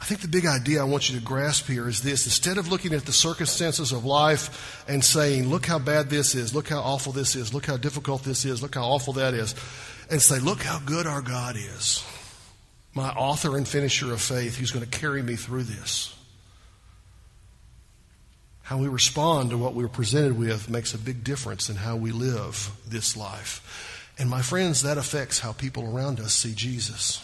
I 0.00 0.04
think 0.04 0.20
the 0.20 0.26
big 0.26 0.46
idea 0.46 0.80
I 0.80 0.84
want 0.84 1.08
you 1.08 1.16
to 1.16 1.24
grasp 1.24 1.68
here 1.68 1.88
is 1.88 2.02
this. 2.02 2.26
Instead 2.26 2.58
of 2.58 2.66
looking 2.66 2.92
at 2.92 3.04
the 3.06 3.12
circumstances 3.12 3.92
of 3.92 4.04
life 4.04 4.84
and 4.88 5.04
saying, 5.04 5.48
look 5.48 5.64
how 5.64 5.78
bad 5.78 6.10
this 6.10 6.34
is, 6.34 6.52
look 6.52 6.68
how 6.68 6.80
awful 6.80 7.12
this 7.12 7.36
is, 7.36 7.54
look 7.54 7.66
how 7.66 7.76
difficult 7.76 8.24
this 8.24 8.44
is, 8.44 8.60
look 8.60 8.74
how 8.74 8.82
awful 8.82 9.12
that 9.12 9.32
is, 9.32 9.54
and 10.10 10.20
say, 10.20 10.38
look 10.38 10.62
how 10.62 10.78
good 10.78 11.06
our 11.06 11.22
God 11.22 11.56
is. 11.56 12.04
My 12.94 13.10
author 13.10 13.56
and 13.56 13.66
finisher 13.66 14.12
of 14.12 14.20
faith, 14.20 14.56
who's 14.56 14.70
going 14.70 14.84
to 14.84 14.98
carry 14.98 15.22
me 15.22 15.36
through 15.36 15.64
this. 15.64 16.14
How 18.62 18.78
we 18.78 18.88
respond 18.88 19.50
to 19.50 19.58
what 19.58 19.74
we're 19.74 19.88
presented 19.88 20.38
with 20.38 20.70
makes 20.70 20.94
a 20.94 20.98
big 20.98 21.24
difference 21.24 21.68
in 21.68 21.76
how 21.76 21.96
we 21.96 22.12
live 22.12 22.70
this 22.86 23.16
life. 23.16 24.12
And 24.18 24.28
my 24.28 24.42
friends, 24.42 24.82
that 24.82 24.98
affects 24.98 25.40
how 25.40 25.52
people 25.52 25.94
around 25.94 26.20
us 26.20 26.32
see 26.32 26.54
Jesus 26.54 27.22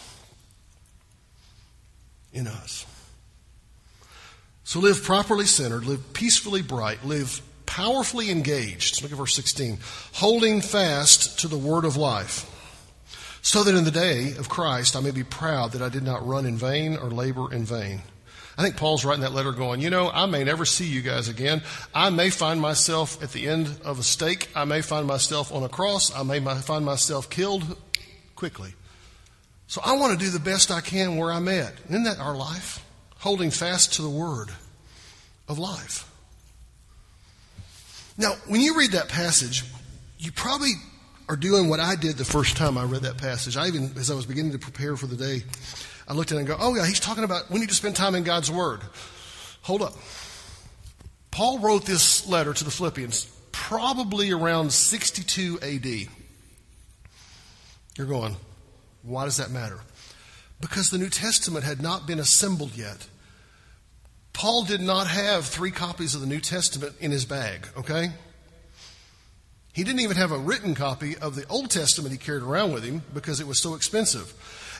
in 2.33 2.47
us. 2.47 2.85
So 4.63 4.79
live 4.79 5.03
properly 5.03 5.45
centered, 5.45 5.85
live 5.85 6.13
peacefully 6.13 6.61
bright, 6.61 7.03
live 7.03 7.41
powerfully 7.65 8.29
engaged. 8.29 9.01
Look 9.01 9.11
at 9.11 9.17
verse 9.17 9.33
16. 9.33 9.79
Holding 10.13 10.61
fast 10.61 11.39
to 11.39 11.47
the 11.47 11.57
word 11.57 11.85
of 11.85 11.97
life, 11.97 12.45
so 13.41 13.63
that 13.63 13.75
in 13.75 13.83
the 13.83 13.91
day 13.91 14.33
of 14.37 14.49
Christ 14.49 14.95
I 14.95 14.99
may 14.99 15.11
be 15.11 15.23
proud 15.23 15.71
that 15.71 15.81
I 15.81 15.89
did 15.89 16.03
not 16.03 16.25
run 16.25 16.45
in 16.45 16.57
vain 16.57 16.97
or 16.97 17.09
labor 17.09 17.53
in 17.53 17.65
vain. 17.65 18.01
I 18.57 18.61
think 18.61 18.75
Paul's 18.75 19.05
writing 19.05 19.21
that 19.21 19.31
letter 19.31 19.53
going, 19.53 19.79
you 19.79 19.89
know, 19.89 20.09
I 20.09 20.25
may 20.25 20.43
never 20.43 20.65
see 20.65 20.85
you 20.85 21.01
guys 21.01 21.29
again. 21.29 21.61
I 21.95 22.09
may 22.09 22.29
find 22.29 22.59
myself 22.59 23.23
at 23.23 23.31
the 23.31 23.47
end 23.47 23.73
of 23.85 23.99
a 23.99 24.03
stake. 24.03 24.49
I 24.53 24.65
may 24.65 24.81
find 24.81 25.07
myself 25.07 25.53
on 25.53 25.63
a 25.63 25.69
cross. 25.69 26.13
I 26.13 26.23
may 26.23 26.41
find 26.41 26.83
myself 26.83 27.29
killed 27.29 27.77
quickly. 28.35 28.73
So 29.67 29.79
I 29.85 29.95
want 29.97 30.19
to 30.19 30.25
do 30.25 30.29
the 30.29 30.41
best 30.41 30.71
I 30.71 30.81
can 30.81 31.15
where 31.15 31.31
I'm 31.31 31.47
at. 31.47 31.73
Isn't 31.87 32.03
that 32.03 32.19
our 32.19 32.35
life? 32.35 32.85
Holding 33.19 33.49
fast 33.49 33.93
to 33.93 34.01
the 34.01 34.09
word 34.09 34.49
of 35.47 35.57
life. 35.57 36.11
Now, 38.17 38.33
when 38.47 38.59
you 38.59 38.77
read 38.77 38.91
that 38.91 39.07
passage, 39.07 39.63
you 40.17 40.33
probably 40.33 40.73
are 41.29 41.35
doing 41.35 41.69
what 41.69 41.79
I 41.79 41.95
did 41.95 42.17
the 42.17 42.25
first 42.25 42.57
time 42.57 42.77
I 42.77 42.83
read 42.83 43.03
that 43.03 43.19
passage. 43.19 43.55
I 43.55 43.67
even, 43.67 43.91
as 43.97 44.09
I 44.09 44.15
was 44.15 44.25
beginning 44.25 44.51
to 44.53 44.59
prepare 44.59 44.97
for 44.97 45.05
the 45.05 45.15
day, 45.15 45.43
I 46.07 46.13
looked 46.13 46.31
at 46.31 46.35
it 46.35 46.39
and 46.39 46.47
go, 46.47 46.57
oh 46.59 46.75
yeah, 46.75 46.85
he's 46.87 46.99
talking 46.99 47.23
about 47.23 47.51
we 47.51 47.59
need 47.59 47.69
to 47.69 47.75
spend 47.75 47.95
time 47.95 48.15
in 48.15 48.23
God's 48.23 48.49
Word. 48.49 48.81
Hold 49.61 49.83
up. 49.83 49.93
Paul 51.29 51.59
wrote 51.59 51.85
this 51.85 52.27
letter 52.27 52.53
to 52.53 52.63
the 52.63 52.71
Philippians 52.71 53.25
probably 53.51 54.31
around 54.31 54.73
62 54.73 55.59
AD. 55.61 56.09
You're 57.95 58.07
going, 58.07 58.35
why 59.03 59.25
does 59.25 59.37
that 59.37 59.51
matter? 59.51 59.79
Because 60.59 60.89
the 60.89 60.97
New 60.97 61.09
Testament 61.09 61.63
had 61.63 61.81
not 61.81 62.07
been 62.07 62.19
assembled 62.19 62.75
yet. 62.75 63.07
Paul 64.33 64.63
did 64.63 64.81
not 64.81 65.07
have 65.07 65.45
three 65.45 65.71
copies 65.71 66.15
of 66.15 66.21
the 66.21 66.27
New 66.27 66.39
Testament 66.39 66.95
in 66.99 67.11
his 67.11 67.25
bag, 67.25 67.67
okay? 67.77 68.11
He 69.79 69.85
didn't 69.85 70.01
even 70.01 70.17
have 70.17 70.33
a 70.33 70.37
written 70.37 70.75
copy 70.75 71.15
of 71.15 71.35
the 71.35 71.47
Old 71.47 71.69
Testament 71.69 72.11
he 72.11 72.17
carried 72.17 72.43
around 72.43 72.73
with 72.73 72.83
him 72.83 73.01
because 73.13 73.39
it 73.39 73.47
was 73.47 73.61
so 73.61 73.75
expensive. 73.75 74.33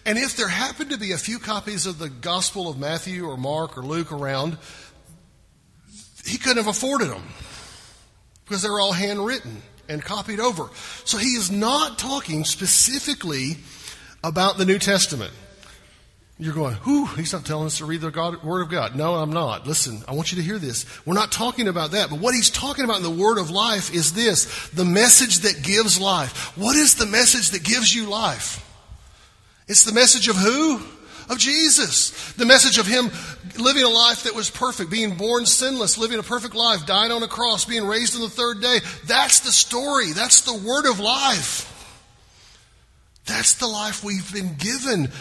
And 0.06 0.18
if 0.18 0.36
there 0.36 0.50
happened 0.50 0.90
to 0.90 0.98
be 0.98 1.14
a 1.14 1.18
few 1.18 1.40
copies 1.40 1.86
of 1.86 2.00
the 2.00 2.10
Gospel 2.10 2.68
of 2.68 2.78
Matthew 2.78 3.26
or 3.26 3.38
Mark 3.38 3.78
or 3.78 3.82
Luke 3.82 4.12
around, 4.12 4.58
he 6.26 6.38
couldn't 6.38 6.58
have 6.58 6.68
afforded 6.68 7.08
them 7.08 7.24
because 8.44 8.62
they 8.62 8.70
were 8.70 8.82
all 8.82 8.92
handwritten 8.92 9.62
and 9.88 10.04
copied 10.04 10.42
over. 10.42 10.70
So 11.06 11.18
he 11.18 11.30
is 11.30 11.50
not 11.50 11.98
talking 11.98 12.44
specifically 12.44 13.56
about 14.22 14.58
the 14.58 14.66
New 14.66 14.80
Testament. 14.80 15.32
You're 16.42 16.54
going, 16.54 16.76
whew, 16.76 17.06
he's 17.06 17.34
not 17.34 17.46
telling 17.46 17.66
us 17.66 17.80
to 17.80 17.86
read 17.86 18.00
the 18.00 18.12
God, 18.12 18.42
Word 18.44 18.62
of 18.62 18.70
God. 18.70 18.96
No, 18.96 19.16
I'm 19.16 19.34
not. 19.34 19.68
Listen, 19.68 20.02
I 20.08 20.14
want 20.14 20.32
you 20.32 20.38
to 20.38 20.42
hear 20.42 20.58
this. 20.58 20.86
We're 21.06 21.14
not 21.14 21.34
talking 21.34 21.68
about 21.68 21.92
that. 21.92 22.10
But 22.10 22.20
what 22.20 22.34
he's 22.34 22.50
talking 22.50 22.86
about 22.86 22.96
in 22.96 23.04
the 23.04 23.10
Word 23.10 23.38
of 23.38 23.50
life 23.50 23.94
is 23.94 24.14
this 24.14 24.70
the 24.70 24.86
message 24.86 25.40
that 25.40 25.62
gives 25.64 26.00
life. 26.00 26.58
What 26.58 26.78
is 26.78 26.96
the 26.96 27.06
message 27.06 27.50
that 27.50 27.66
gives 27.66 27.94
you 27.94 28.08
life? 28.08 28.66
It's 29.68 29.84
the 29.84 29.92
message 29.92 30.30
of 30.30 30.38
who? 30.38 30.80
Of 31.30 31.40
Jesus. 31.40 32.32
The 32.34 32.46
message 32.46 32.78
of 32.78 32.88
Him 32.88 33.12
living 33.58 33.84
a 33.84 33.90
life 33.90 34.24
that 34.24 34.34
was 34.34 34.50
perfect, 34.50 34.90
being 34.90 35.16
born 35.16 35.46
sinless, 35.46 35.98
living 35.98 36.20
a 36.20 36.24
perfect 36.24 36.56
life, 36.56 36.86
dying 36.86 37.12
on 37.12 37.22
a 37.22 37.28
cross, 37.28 37.66
being 37.66 37.86
raised 37.86 38.16
on 38.16 38.22
the 38.22 38.30
third 38.30 38.62
day. 38.62 38.80
That's 39.06 39.42
the 39.42 39.52
story. 39.52 40.14
That's 40.14 40.42
the 40.44 40.58
Word 40.58 40.86
of 40.86 41.02
life. 41.02 41.66
That's 43.26 43.56
the 43.56 43.68
life 43.68 44.04
we've 44.04 44.34
been 44.34 44.56
given 44.56 45.12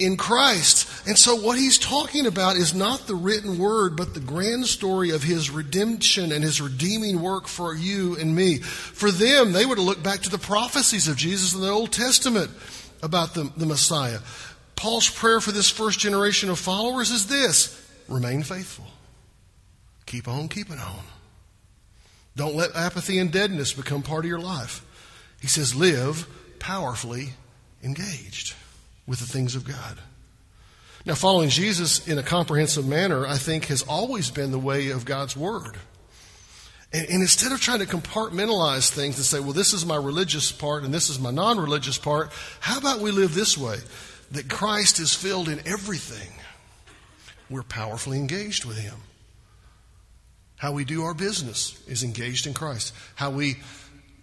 in 0.00 0.16
Christ. 0.16 0.88
And 1.06 1.18
so 1.18 1.36
what 1.36 1.58
he's 1.58 1.78
talking 1.78 2.26
about 2.26 2.56
is 2.56 2.74
not 2.74 3.06
the 3.06 3.14
written 3.14 3.58
word, 3.58 3.96
but 3.96 4.14
the 4.14 4.20
grand 4.20 4.66
story 4.66 5.10
of 5.10 5.22
his 5.22 5.50
redemption 5.50 6.32
and 6.32 6.42
his 6.42 6.60
redeeming 6.60 7.20
work 7.20 7.46
for 7.46 7.74
you 7.74 8.16
and 8.16 8.34
me. 8.34 8.58
For 8.58 9.10
them, 9.10 9.52
they 9.52 9.66
would 9.66 9.78
have 9.78 9.86
looked 9.86 10.02
back 10.02 10.20
to 10.22 10.30
the 10.30 10.38
prophecies 10.38 11.08
of 11.08 11.16
Jesus 11.16 11.54
in 11.54 11.60
the 11.60 11.70
Old 11.70 11.92
Testament 11.92 12.50
about 13.02 13.34
the, 13.34 13.50
the 13.56 13.66
Messiah. 13.66 14.18
Paul's 14.76 15.10
prayer 15.10 15.40
for 15.40 15.52
this 15.52 15.70
first 15.70 15.98
generation 15.98 16.48
of 16.50 16.58
followers 16.58 17.10
is 17.10 17.26
this 17.26 17.76
remain 18.08 18.42
faithful. 18.42 18.86
Keep 20.06 20.26
on 20.26 20.48
keeping 20.48 20.78
on. 20.78 21.04
Don't 22.36 22.56
let 22.56 22.74
apathy 22.74 23.18
and 23.18 23.30
deadness 23.30 23.72
become 23.72 24.02
part 24.02 24.24
of 24.24 24.28
your 24.28 24.40
life. 24.40 24.84
He 25.40 25.46
says, 25.46 25.74
live 25.74 26.26
powerfully 26.58 27.30
engaged 27.82 28.54
with 29.10 29.18
the 29.18 29.26
things 29.26 29.56
of 29.56 29.64
God. 29.64 29.98
Now, 31.04 31.16
following 31.16 31.48
Jesus 31.48 32.06
in 32.06 32.16
a 32.16 32.22
comprehensive 32.22 32.86
manner, 32.86 33.26
I 33.26 33.38
think, 33.38 33.64
has 33.64 33.82
always 33.82 34.30
been 34.30 34.52
the 34.52 34.58
way 34.58 34.90
of 34.90 35.04
God's 35.04 35.36
Word. 35.36 35.76
And, 36.92 37.08
and, 37.10 37.20
instead 37.20 37.50
of 37.50 37.60
trying 37.60 37.80
to 37.80 37.86
compartmentalize 37.86 38.88
things 38.88 39.16
and 39.16 39.24
say, 39.24 39.40
well, 39.40 39.52
this 39.52 39.72
is 39.72 39.84
my 39.84 39.96
religious 39.96 40.52
part 40.52 40.84
and 40.84 40.94
this 40.94 41.10
is 41.10 41.18
my 41.18 41.32
non 41.32 41.58
religious 41.58 41.98
part, 41.98 42.30
how 42.60 42.78
about 42.78 43.00
we 43.00 43.10
live 43.10 43.34
this 43.34 43.58
way? 43.58 43.78
That 44.30 44.48
Christ 44.48 45.00
is 45.00 45.12
filled 45.12 45.48
in 45.48 45.60
everything. 45.66 46.30
We're 47.48 47.64
powerfully 47.64 48.18
engaged 48.18 48.64
with 48.64 48.78
Him. 48.78 48.98
How 50.54 50.72
we 50.72 50.84
do 50.84 51.02
our 51.02 51.14
business 51.14 51.82
is 51.88 52.04
engaged 52.04 52.46
in 52.46 52.54
Christ. 52.54 52.94
How 53.16 53.30
we 53.30 53.56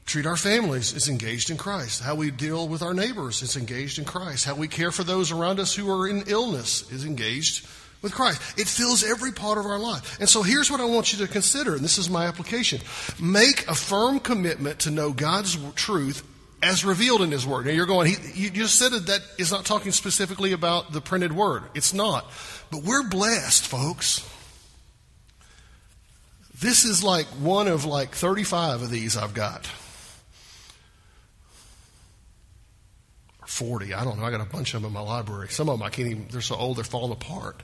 treat 0.08 0.26
our 0.26 0.38
families 0.38 0.94
is 0.94 1.10
engaged 1.10 1.52
in 1.52 1.58
Christ. 1.58 2.02
How 2.02 2.16
we 2.16 2.32
deal 2.32 2.68
with 2.68 2.82
our 2.82 2.94
neighbors 2.94 3.42
is 3.42 3.58
engaged 3.58 4.00
in 4.00 4.06
Christ. 4.06 4.46
How 4.46 4.56
we 4.56 4.70
care 4.70 4.92
for 4.92 5.04
those 5.04 5.32
around 5.32 5.60
us 5.60 5.76
who 5.76 5.92
are 5.92 6.08
in 6.08 6.24
illness 6.28 6.90
is 6.92 7.06
engaged 7.06 7.68
with 8.02 8.14
Christ. 8.14 8.42
It 8.58 8.68
fills 8.68 9.04
every 9.04 9.34
part 9.34 9.58
of 9.58 9.66
our 9.66 9.78
life. 9.78 10.18
And 10.20 10.30
so 10.30 10.44
here's 10.44 10.72
what 10.72 10.80
I 10.80 10.86
want 10.86 11.12
you 11.12 11.26
to 11.26 11.32
consider, 11.32 11.76
and 11.76 11.84
this 11.84 11.98
is 11.98 12.10
my 12.10 12.26
application. 12.26 12.80
Make 13.20 13.68
a 13.68 13.76
firm 13.76 14.20
commitment 14.20 14.80
to 14.82 14.92
know 14.92 15.12
God's 15.12 15.58
truth 15.74 16.26
as 16.64 16.86
revealed 16.86 17.22
in 17.22 17.32
His 17.32 17.46
Word. 17.46 17.66
Now 17.66 17.74
you're 17.74 17.86
going, 17.86 18.14
he, 18.14 18.44
you 18.44 18.50
just 18.50 18.80
said 18.80 18.94
that 18.94 19.08
that 19.08 19.22
is 19.38 19.52
not 19.52 19.66
talking 19.66 19.92
specifically 19.92 20.54
about 20.54 20.94
the 20.94 21.02
printed 21.02 21.34
Word. 21.34 21.64
It's 21.76 21.94
not. 21.94 22.32
But 22.72 22.84
we're 22.84 23.04
blessed, 23.04 23.68
folks. 23.68 24.28
This 26.60 26.86
is 26.86 27.04
like 27.04 27.26
one 27.26 27.68
of 27.68 27.84
like 27.84 28.16
35 28.16 28.84
of 28.84 28.90
these 28.90 29.18
I've 29.18 29.34
got. 29.34 29.70
40. 33.48 33.94
I 33.94 34.04
don't 34.04 34.20
know. 34.20 34.26
I 34.26 34.32
got 34.32 34.42
a 34.42 34.46
bunch 34.46 34.74
of 34.74 34.82
them 34.82 34.90
in 34.90 34.94
my 34.94 35.02
library. 35.02 35.48
Some 35.50 35.70
of 35.70 35.80
them 35.80 35.86
I 35.86 35.90
can't 35.90 36.10
even, 36.10 36.28
they're 36.30 36.42
so 36.42 36.56
old 36.56 36.78
they're 36.78 36.84
falling 36.84 37.14
apart 37.14 37.64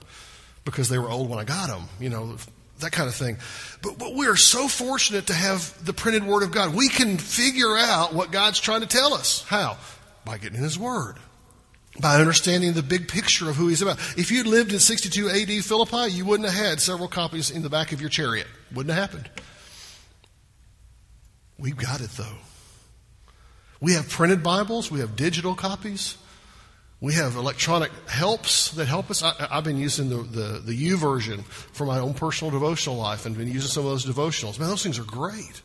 because 0.65 0.89
they 0.89 0.97
were 0.97 1.09
old 1.09 1.29
when 1.29 1.39
I 1.39 1.43
got 1.43 1.67
them, 1.67 1.83
you 1.99 2.09
know, 2.09 2.37
that 2.79 2.91
kind 2.91 3.09
of 3.09 3.15
thing. 3.15 3.37
But, 3.81 3.97
but 3.97 4.15
we 4.15 4.27
are 4.27 4.35
so 4.35 4.67
fortunate 4.67 5.27
to 5.27 5.33
have 5.33 5.85
the 5.85 5.93
printed 5.93 6.25
Word 6.25 6.43
of 6.43 6.51
God. 6.51 6.73
We 6.73 6.89
can 6.89 7.17
figure 7.17 7.77
out 7.77 8.13
what 8.13 8.31
God's 8.31 8.59
trying 8.59 8.81
to 8.81 8.87
tell 8.87 9.13
us. 9.13 9.43
How? 9.43 9.77
By 10.25 10.37
getting 10.37 10.57
in 10.57 10.63
His 10.63 10.79
Word. 10.79 11.17
By 11.99 12.15
understanding 12.15 12.73
the 12.73 12.81
big 12.81 13.07
picture 13.07 13.49
of 13.49 13.55
who 13.55 13.67
He's 13.67 13.81
about. 13.81 13.99
If 14.17 14.31
you'd 14.31 14.47
lived 14.47 14.71
in 14.71 14.79
62 14.79 15.29
AD 15.29 15.65
Philippi, 15.65 16.11
you 16.11 16.25
wouldn't 16.25 16.49
have 16.49 16.65
had 16.65 16.79
several 16.79 17.09
copies 17.09 17.51
in 17.51 17.61
the 17.61 17.69
back 17.69 17.91
of 17.91 17.99
your 17.99 18.09
chariot. 18.09 18.47
Wouldn't 18.73 18.93
have 18.95 19.11
happened. 19.11 19.29
We've 21.59 21.77
got 21.77 22.01
it 22.01 22.09
though. 22.11 22.37
We 23.83 23.95
have 23.95 24.07
printed 24.07 24.41
Bibles, 24.41 24.89
we 24.89 25.01
have 25.01 25.17
digital 25.17 25.55
copies. 25.55 26.17
We 27.01 27.15
have 27.15 27.35
electronic 27.35 27.91
helps 28.07 28.71
that 28.71 28.85
help 28.85 29.11
us. 29.11 29.21
I, 29.21 29.33
have 29.51 29.65
been 29.65 29.75
using 29.75 30.07
the, 30.07 30.23
the, 30.23 30.59
the 30.59 30.89
YouVersion 30.89 31.43
for 31.43 31.85
my 31.85 31.99
own 31.99 32.13
personal 32.13 32.49
devotional 32.49 32.95
life 32.95 33.25
and 33.25 33.37
been 33.37 33.49
using 33.49 33.69
some 33.69 33.83
of 33.85 33.91
those 33.91 34.05
devotionals. 34.05 34.57
Man, 34.57 34.69
those 34.69 34.83
things 34.83 34.99
are 34.99 35.03
great. 35.03 35.61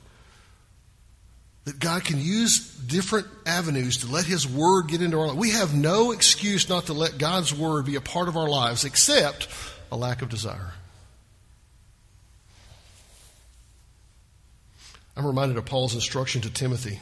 That 1.66 1.78
God 1.78 2.04
can 2.04 2.20
use 2.20 2.74
different 2.74 3.28
avenues 3.46 3.98
to 3.98 4.09
let 4.09 4.24
His 4.24 4.48
Word 4.48 4.88
get 4.88 5.00
into 5.00 5.16
our 5.16 5.28
life. 5.28 5.37
We 5.37 5.50
have 5.50 5.72
no 5.72 6.11
excuse 6.11 6.68
not 6.68 6.87
to 6.87 6.94
let 6.94 7.18
God's 7.18 7.54
Word 7.54 7.87
be 7.87 7.94
a 7.94 8.00
part 8.00 8.26
of 8.26 8.37
our 8.37 8.48
lives 8.48 8.85
except 8.85 9.46
a 9.92 9.96
lack 9.96 10.22
of 10.22 10.28
desire. 10.28 10.72
I'm 15.16 15.24
reminded 15.24 15.57
of 15.57 15.66
Paul's 15.66 15.94
instruction 15.94 16.40
to 16.40 16.50
Timothy 16.50 16.98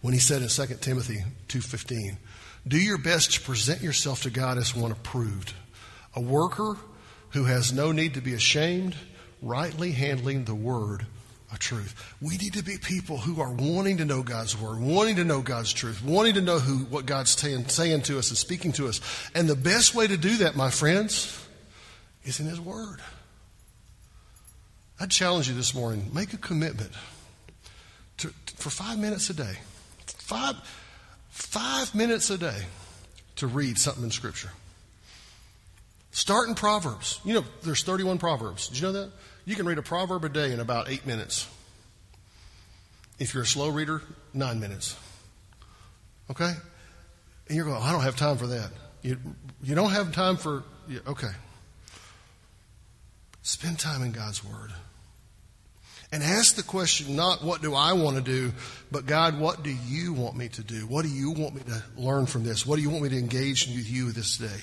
when 0.00 0.14
he 0.14 0.20
said 0.20 0.42
in 0.42 0.48
2 0.48 0.80
Timothy 0.80 1.24
2:15, 1.48 2.18
"Do 2.66 2.78
your 2.78 2.98
best 2.98 3.32
to 3.32 3.40
present 3.40 3.82
yourself 3.82 4.22
to 4.22 4.30
God 4.30 4.58
as 4.58 4.74
one 4.74 4.92
approved, 4.92 5.54
a 6.14 6.20
worker 6.20 6.76
who 7.30 7.44
has 7.44 7.72
no 7.72 7.92
need 7.92 8.14
to 8.14 8.20
be 8.20 8.34
ashamed, 8.34 8.94
rightly 9.42 9.92
handling 9.92 10.44
the 10.44 10.54
word 10.54 11.06
of 11.50 11.58
truth." 11.58 11.94
We 12.20 12.36
need 12.36 12.54
to 12.54 12.62
be 12.62 12.78
people 12.78 13.18
who 13.18 13.40
are 13.40 13.50
wanting 13.50 13.96
to 13.98 14.04
know 14.04 14.22
God's 14.22 14.56
word, 14.56 14.78
wanting 14.78 15.16
to 15.16 15.24
know 15.24 15.42
God's 15.42 15.72
truth, 15.72 16.02
wanting 16.02 16.34
to 16.34 16.40
know 16.40 16.58
who 16.58 16.84
what 16.84 17.06
God's 17.06 17.34
t- 17.34 17.64
saying 17.68 18.02
to 18.02 18.18
us 18.18 18.28
and 18.28 18.38
speaking 18.38 18.72
to 18.74 18.88
us. 18.88 19.00
And 19.34 19.48
the 19.48 19.56
best 19.56 19.94
way 19.94 20.06
to 20.06 20.16
do 20.16 20.36
that, 20.38 20.54
my 20.54 20.70
friends, 20.70 21.38
is 22.24 22.40
in 22.40 22.46
his 22.46 22.60
word. 22.60 23.00
I 25.00 25.06
challenge 25.06 25.48
you 25.48 25.54
this 25.54 25.74
morning 25.74 26.10
make 26.12 26.32
a 26.32 26.38
commitment 26.38 26.90
to, 28.18 28.32
for 28.56 28.70
five 28.70 28.98
minutes 28.98 29.30
a 29.30 29.34
day. 29.34 29.58
Five, 30.28 30.56
five 31.30 31.94
minutes 31.94 32.28
a 32.28 32.36
day 32.36 32.66
to 33.36 33.46
read 33.46 33.78
something 33.78 34.04
in 34.04 34.10
Scripture. 34.10 34.50
Start 36.10 36.50
in 36.50 36.54
Proverbs. 36.54 37.18
You 37.24 37.32
know, 37.32 37.44
there's 37.62 37.82
31 37.82 38.18
Proverbs. 38.18 38.68
Did 38.68 38.78
you 38.78 38.82
know 38.88 38.92
that? 38.92 39.10
You 39.46 39.56
can 39.56 39.64
read 39.64 39.78
a 39.78 39.82
proverb 39.82 40.26
a 40.26 40.28
day 40.28 40.52
in 40.52 40.60
about 40.60 40.90
eight 40.90 41.06
minutes. 41.06 41.48
If 43.18 43.32
you're 43.32 43.44
a 43.44 43.46
slow 43.46 43.70
reader, 43.70 44.02
nine 44.34 44.60
minutes. 44.60 44.98
Okay? 46.30 46.52
And 47.48 47.56
you're 47.56 47.64
going, 47.64 47.82
I 47.82 47.90
don't 47.90 48.02
have 48.02 48.16
time 48.16 48.36
for 48.36 48.48
that. 48.48 48.70
You, 49.00 49.16
you 49.62 49.74
don't 49.74 49.92
have 49.92 50.12
time 50.12 50.36
for, 50.36 50.62
okay. 51.06 51.32
Spend 53.40 53.78
time 53.78 54.02
in 54.02 54.12
God's 54.12 54.44
Word. 54.44 54.74
And 56.10 56.22
ask 56.22 56.56
the 56.56 56.62
question 56.62 57.16
not 57.16 57.44
what 57.44 57.60
do 57.60 57.74
I 57.74 57.92
want 57.92 58.16
to 58.16 58.22
do, 58.22 58.52
but 58.90 59.04
God, 59.04 59.38
what 59.38 59.62
do 59.62 59.70
you 59.70 60.14
want 60.14 60.36
me 60.36 60.48
to 60.48 60.62
do? 60.62 60.86
What 60.86 61.02
do 61.02 61.10
you 61.10 61.32
want 61.32 61.54
me 61.54 61.60
to 61.62 61.82
learn 61.96 62.26
from 62.26 62.44
this? 62.44 62.64
What 62.64 62.76
do 62.76 62.82
you 62.82 62.88
want 62.88 63.02
me 63.02 63.10
to 63.10 63.18
engage 63.18 63.66
with 63.66 63.90
you 63.90 64.10
this 64.12 64.38
day? 64.38 64.60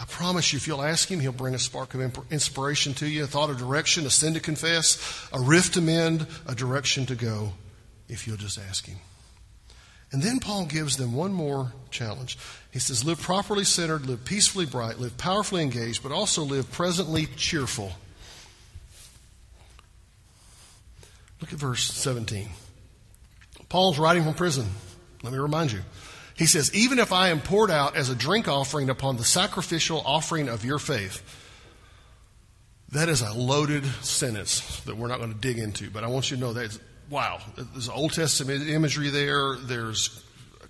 I 0.00 0.04
promise 0.04 0.52
you, 0.52 0.56
if 0.56 0.66
you'll 0.66 0.82
ask 0.82 1.10
Him, 1.10 1.20
He'll 1.20 1.32
bring 1.32 1.54
a 1.54 1.58
spark 1.58 1.92
of 1.94 2.18
inspiration 2.30 2.94
to 2.94 3.06
you, 3.06 3.24
a 3.24 3.26
thought 3.26 3.50
of 3.50 3.58
direction, 3.58 4.06
a 4.06 4.10
sin 4.10 4.34
to 4.34 4.40
confess, 4.40 5.28
a 5.32 5.40
rift 5.40 5.74
to 5.74 5.80
mend, 5.80 6.26
a 6.46 6.54
direction 6.54 7.04
to 7.06 7.14
go, 7.14 7.52
if 8.08 8.26
you'll 8.26 8.36
just 8.36 8.58
ask 8.58 8.86
Him. 8.86 8.98
And 10.12 10.22
then 10.22 10.38
Paul 10.38 10.64
gives 10.64 10.96
them 10.96 11.12
one 11.12 11.32
more 11.32 11.72
challenge. 11.90 12.38
He 12.70 12.78
says, 12.78 13.04
Live 13.04 13.20
properly 13.20 13.64
centered, 13.64 14.06
live 14.06 14.24
peacefully 14.24 14.66
bright, 14.66 14.98
live 14.98 15.18
powerfully 15.18 15.62
engaged, 15.62 16.02
but 16.02 16.12
also 16.12 16.42
live 16.42 16.70
presently 16.70 17.26
cheerful. 17.36 17.92
Look 21.48 21.54
at 21.54 21.60
verse 21.60 21.90
17. 21.94 22.46
Paul's 23.70 23.98
writing 23.98 24.22
from 24.22 24.34
prison. 24.34 24.66
Let 25.22 25.32
me 25.32 25.38
remind 25.38 25.72
you. 25.72 25.80
He 26.34 26.44
says, 26.44 26.74
Even 26.74 26.98
if 26.98 27.10
I 27.10 27.30
am 27.30 27.40
poured 27.40 27.70
out 27.70 27.96
as 27.96 28.10
a 28.10 28.14
drink 28.14 28.48
offering 28.48 28.90
upon 28.90 29.16
the 29.16 29.24
sacrificial 29.24 30.02
offering 30.04 30.50
of 30.50 30.62
your 30.62 30.78
faith, 30.78 31.22
that 32.92 33.08
is 33.08 33.22
a 33.22 33.32
loaded 33.32 33.86
sentence 34.02 34.80
that 34.80 34.98
we're 34.98 35.08
not 35.08 35.20
going 35.20 35.32
to 35.32 35.38
dig 35.38 35.56
into, 35.56 35.88
but 35.88 36.04
I 36.04 36.08
want 36.08 36.30
you 36.30 36.36
to 36.36 36.42
know 36.42 36.52
that, 36.52 36.78
wow, 37.08 37.40
there's 37.56 37.88
Old 37.88 38.12
Testament 38.12 38.68
imagery 38.68 39.08
there. 39.08 39.56
There's 39.56 40.22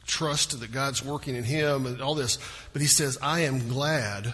trust 0.07 0.61
that 0.61 0.71
God's 0.71 1.05
working 1.05 1.35
in 1.35 1.43
him 1.43 1.87
and 1.87 2.01
all 2.01 2.14
this. 2.14 2.38
But 2.73 2.83
he 2.83 2.88
says, 2.88 3.19
I 3.21 3.41
am 3.41 3.69
glad 3.69 4.33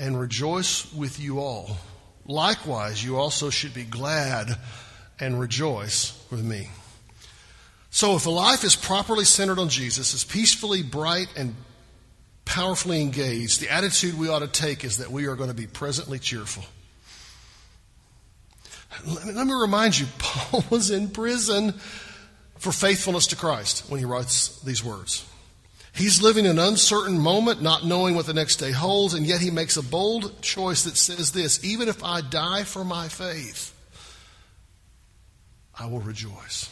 and 0.00 0.18
rejoice 0.18 0.92
with 0.92 1.20
you 1.20 1.38
all. 1.38 1.76
Likewise, 2.26 3.04
you 3.04 3.18
also 3.18 3.50
should 3.50 3.72
be 3.72 3.84
glad 3.84 4.58
and 5.20 5.38
rejoice 5.38 6.20
with 6.30 6.44
me. 6.44 6.68
So, 7.90 8.16
if 8.16 8.26
a 8.26 8.30
life 8.30 8.64
is 8.64 8.74
properly 8.74 9.24
centered 9.24 9.58
on 9.58 9.68
Jesus, 9.68 10.14
is 10.14 10.24
peacefully 10.24 10.82
bright 10.82 11.28
and 11.36 11.54
powerfully 12.44 13.00
engaged, 13.00 13.60
the 13.60 13.70
attitude 13.70 14.18
we 14.18 14.28
ought 14.28 14.40
to 14.40 14.48
take 14.48 14.84
is 14.84 14.98
that 14.98 15.10
we 15.10 15.26
are 15.26 15.36
going 15.36 15.48
to 15.48 15.54
be 15.54 15.66
presently 15.66 16.18
cheerful. 16.18 16.64
Let 19.06 19.46
me, 19.46 19.54
remind 19.54 19.98
you, 19.98 20.06
Paul 20.18 20.64
was 20.70 20.90
in 20.90 21.08
prison 21.08 21.72
for 22.58 22.72
faithfulness 22.72 23.28
to 23.28 23.36
Christ 23.36 23.90
when 23.90 23.98
he 23.98 24.06
writes 24.06 24.60
these 24.60 24.82
words. 24.84 25.28
He's 25.94 26.20
living 26.20 26.46
an 26.46 26.58
uncertain 26.58 27.18
moment, 27.20 27.62
not 27.62 27.84
knowing 27.84 28.16
what 28.16 28.26
the 28.26 28.34
next 28.34 28.56
day 28.56 28.72
holds, 28.72 29.14
and 29.14 29.24
yet 29.24 29.40
he 29.40 29.50
makes 29.50 29.76
a 29.76 29.82
bold 29.82 30.42
choice 30.42 30.82
that 30.84 30.96
says 30.96 31.30
this 31.30 31.64
even 31.64 31.88
if 31.88 32.02
I 32.02 32.20
die 32.20 32.64
for 32.64 32.84
my 32.84 33.08
faith, 33.08 33.72
I 35.78 35.86
will 35.86 36.00
rejoice. 36.00 36.70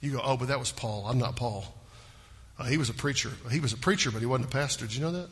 You 0.00 0.12
go, 0.12 0.20
oh, 0.22 0.36
but 0.36 0.48
that 0.48 0.58
was 0.58 0.72
Paul. 0.72 1.06
I'm 1.06 1.18
not 1.18 1.36
Paul. 1.36 1.64
Uh, 2.58 2.64
he 2.64 2.78
was 2.78 2.88
a 2.90 2.94
preacher. 2.94 3.30
He 3.50 3.60
was 3.60 3.72
a 3.72 3.76
preacher, 3.76 4.10
but 4.10 4.20
he 4.20 4.26
wasn't 4.26 4.48
a 4.48 4.52
pastor. 4.52 4.86
Did 4.86 4.94
you 4.94 5.02
know 5.02 5.12
that? 5.12 5.28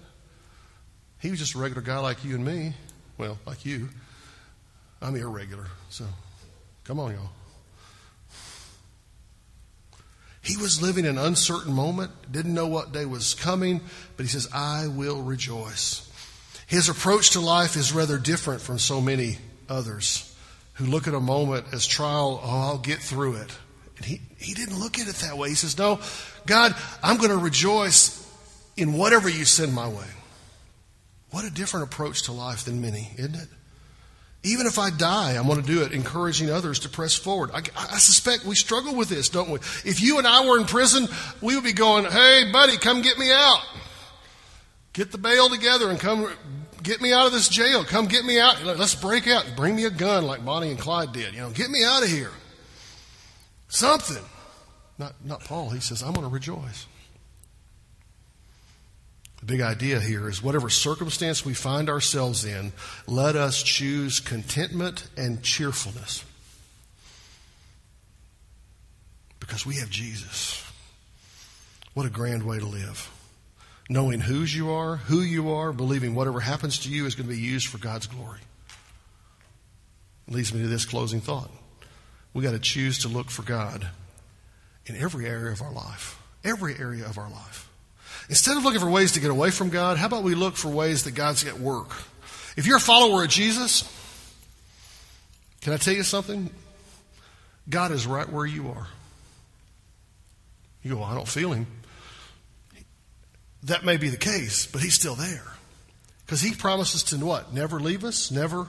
He 1.20 1.30
was 1.30 1.38
just 1.38 1.54
a 1.54 1.58
regular 1.58 1.82
guy 1.82 1.98
like 1.98 2.24
you 2.24 2.34
and 2.34 2.44
me. 2.44 2.74
Well, 3.16 3.38
like 3.46 3.64
you. 3.64 3.88
I'm 5.00 5.16
irregular. 5.16 5.66
So 5.90 6.04
come 6.84 7.00
on, 7.00 7.12
y'all. 7.12 7.30
He 10.42 10.56
was 10.56 10.80
living 10.80 11.04
an 11.04 11.18
uncertain 11.18 11.74
moment, 11.74 12.10
didn't 12.30 12.54
know 12.54 12.68
what 12.68 12.92
day 12.92 13.04
was 13.04 13.34
coming, 13.34 13.82
but 14.16 14.24
he 14.24 14.30
says, 14.30 14.48
I 14.52 14.86
will 14.86 15.20
rejoice. 15.20 16.10
His 16.66 16.88
approach 16.88 17.30
to 17.30 17.40
life 17.40 17.76
is 17.76 17.92
rather 17.92 18.18
different 18.18 18.62
from 18.62 18.78
so 18.78 19.00
many 19.00 19.36
others 19.68 20.27
who 20.78 20.86
look 20.86 21.08
at 21.08 21.14
a 21.14 21.20
moment 21.20 21.66
as 21.72 21.86
trial, 21.86 22.40
oh, 22.42 22.60
I'll 22.60 22.78
get 22.78 23.00
through 23.00 23.34
it. 23.36 23.56
And 23.96 24.06
he, 24.06 24.20
he 24.38 24.54
didn't 24.54 24.78
look 24.78 24.98
at 24.98 25.08
it 25.08 25.16
that 25.16 25.36
way. 25.36 25.48
He 25.48 25.56
says, 25.56 25.76
No, 25.76 26.00
God, 26.46 26.74
I'm 27.02 27.16
going 27.16 27.30
to 27.30 27.36
rejoice 27.36 28.24
in 28.76 28.92
whatever 28.92 29.28
you 29.28 29.44
send 29.44 29.74
my 29.74 29.88
way. 29.88 30.06
What 31.30 31.44
a 31.44 31.50
different 31.50 31.92
approach 31.92 32.22
to 32.22 32.32
life 32.32 32.64
than 32.64 32.80
many, 32.80 33.10
isn't 33.16 33.34
it? 33.34 33.48
Even 34.44 34.66
if 34.66 34.78
I 34.78 34.90
die, 34.90 35.32
I'm 35.32 35.48
going 35.48 35.60
to 35.60 35.66
do 35.66 35.82
it, 35.82 35.92
encouraging 35.92 36.48
others 36.48 36.78
to 36.80 36.88
press 36.88 37.14
forward. 37.16 37.50
I, 37.52 37.62
I, 37.76 37.98
suspect 37.98 38.44
we 38.44 38.54
struggle 38.54 38.94
with 38.94 39.08
this, 39.08 39.28
don't 39.28 39.50
we? 39.50 39.58
If 39.84 40.00
you 40.00 40.18
and 40.18 40.28
I 40.28 40.46
were 40.46 40.58
in 40.58 40.64
prison, 40.64 41.08
we 41.42 41.56
would 41.56 41.64
be 41.64 41.72
going, 41.72 42.04
hey, 42.04 42.50
buddy, 42.52 42.76
come 42.76 43.02
get 43.02 43.18
me 43.18 43.32
out. 43.32 43.60
Get 44.92 45.10
the 45.10 45.18
bail 45.18 45.48
together 45.48 45.90
and 45.90 45.98
come 45.98 46.30
get 46.88 47.02
me 47.02 47.12
out 47.12 47.26
of 47.26 47.32
this 47.32 47.48
jail. 47.48 47.84
Come 47.84 48.06
get 48.06 48.24
me 48.24 48.40
out. 48.40 48.64
Let's 48.64 48.94
break 48.94 49.28
out. 49.28 49.44
Bring 49.56 49.76
me 49.76 49.84
a 49.84 49.90
gun 49.90 50.24
like 50.24 50.44
Bonnie 50.44 50.70
and 50.70 50.78
Clyde 50.78 51.12
did. 51.12 51.34
You 51.34 51.40
know, 51.40 51.50
get 51.50 51.70
me 51.70 51.84
out 51.84 52.02
of 52.02 52.08
here. 52.08 52.30
Something. 53.68 54.24
Not, 54.98 55.14
not 55.22 55.44
Paul. 55.44 55.68
He 55.68 55.80
says, 55.80 56.02
I'm 56.02 56.14
going 56.14 56.26
to 56.26 56.32
rejoice. 56.32 56.86
The 59.40 59.46
big 59.46 59.60
idea 59.60 60.00
here 60.00 60.28
is 60.28 60.42
whatever 60.42 60.70
circumstance 60.70 61.44
we 61.44 61.54
find 61.54 61.90
ourselves 61.90 62.44
in, 62.44 62.72
let 63.06 63.36
us 63.36 63.62
choose 63.62 64.18
contentment 64.18 65.06
and 65.16 65.42
cheerfulness. 65.42 66.24
Because 69.38 69.64
we 69.64 69.76
have 69.76 69.90
Jesus. 69.90 70.64
What 71.92 72.06
a 72.06 72.10
grand 72.10 72.42
way 72.42 72.58
to 72.58 72.66
live 72.66 73.10
knowing 73.88 74.20
whose 74.20 74.54
you 74.54 74.70
are, 74.70 74.96
who 74.96 75.20
you 75.20 75.50
are, 75.50 75.72
believing 75.72 76.14
whatever 76.14 76.40
happens 76.40 76.80
to 76.80 76.90
you 76.90 77.06
is 77.06 77.14
going 77.14 77.28
to 77.28 77.34
be 77.34 77.40
used 77.40 77.68
for 77.68 77.78
God's 77.78 78.06
glory. 78.06 78.40
Leads 80.28 80.52
me 80.52 80.60
to 80.60 80.68
this 80.68 80.84
closing 80.84 81.20
thought. 81.20 81.50
We 82.34 82.42
got 82.42 82.50
to 82.52 82.58
choose 82.58 82.98
to 83.00 83.08
look 83.08 83.30
for 83.30 83.42
God 83.42 83.88
in 84.86 84.96
every 84.96 85.26
area 85.26 85.52
of 85.52 85.62
our 85.62 85.72
life. 85.72 86.20
Every 86.44 86.78
area 86.78 87.06
of 87.06 87.16
our 87.16 87.30
life. 87.30 87.70
Instead 88.28 88.58
of 88.58 88.64
looking 88.64 88.80
for 88.80 88.90
ways 88.90 89.12
to 89.12 89.20
get 89.20 89.30
away 89.30 89.50
from 89.50 89.70
God, 89.70 89.96
how 89.96 90.06
about 90.06 90.22
we 90.22 90.34
look 90.34 90.56
for 90.56 90.68
ways 90.68 91.04
that 91.04 91.12
God's 91.12 91.46
at 91.46 91.58
work? 91.58 91.90
If 92.56 92.66
you're 92.66 92.76
a 92.76 92.80
follower 92.80 93.24
of 93.24 93.30
Jesus, 93.30 93.90
can 95.62 95.72
I 95.72 95.78
tell 95.78 95.94
you 95.94 96.02
something? 96.02 96.50
God 97.68 97.90
is 97.90 98.06
right 98.06 98.28
where 98.28 98.46
you 98.46 98.68
are. 98.68 98.86
You 100.82 100.92
go, 100.92 101.00
well, 101.00 101.06
I 101.06 101.14
don't 101.14 101.28
feel 101.28 101.52
him 101.52 101.66
that 103.64 103.84
may 103.84 103.96
be 103.96 104.08
the 104.08 104.16
case, 104.16 104.66
but 104.66 104.82
he's 104.82 104.94
still 104.94 105.14
there. 105.14 105.44
Because 106.24 106.40
he 106.40 106.54
promises 106.54 107.02
to 107.04 107.16
what? 107.24 107.52
Never 107.52 107.80
leave 107.80 108.04
us, 108.04 108.30
never 108.30 108.68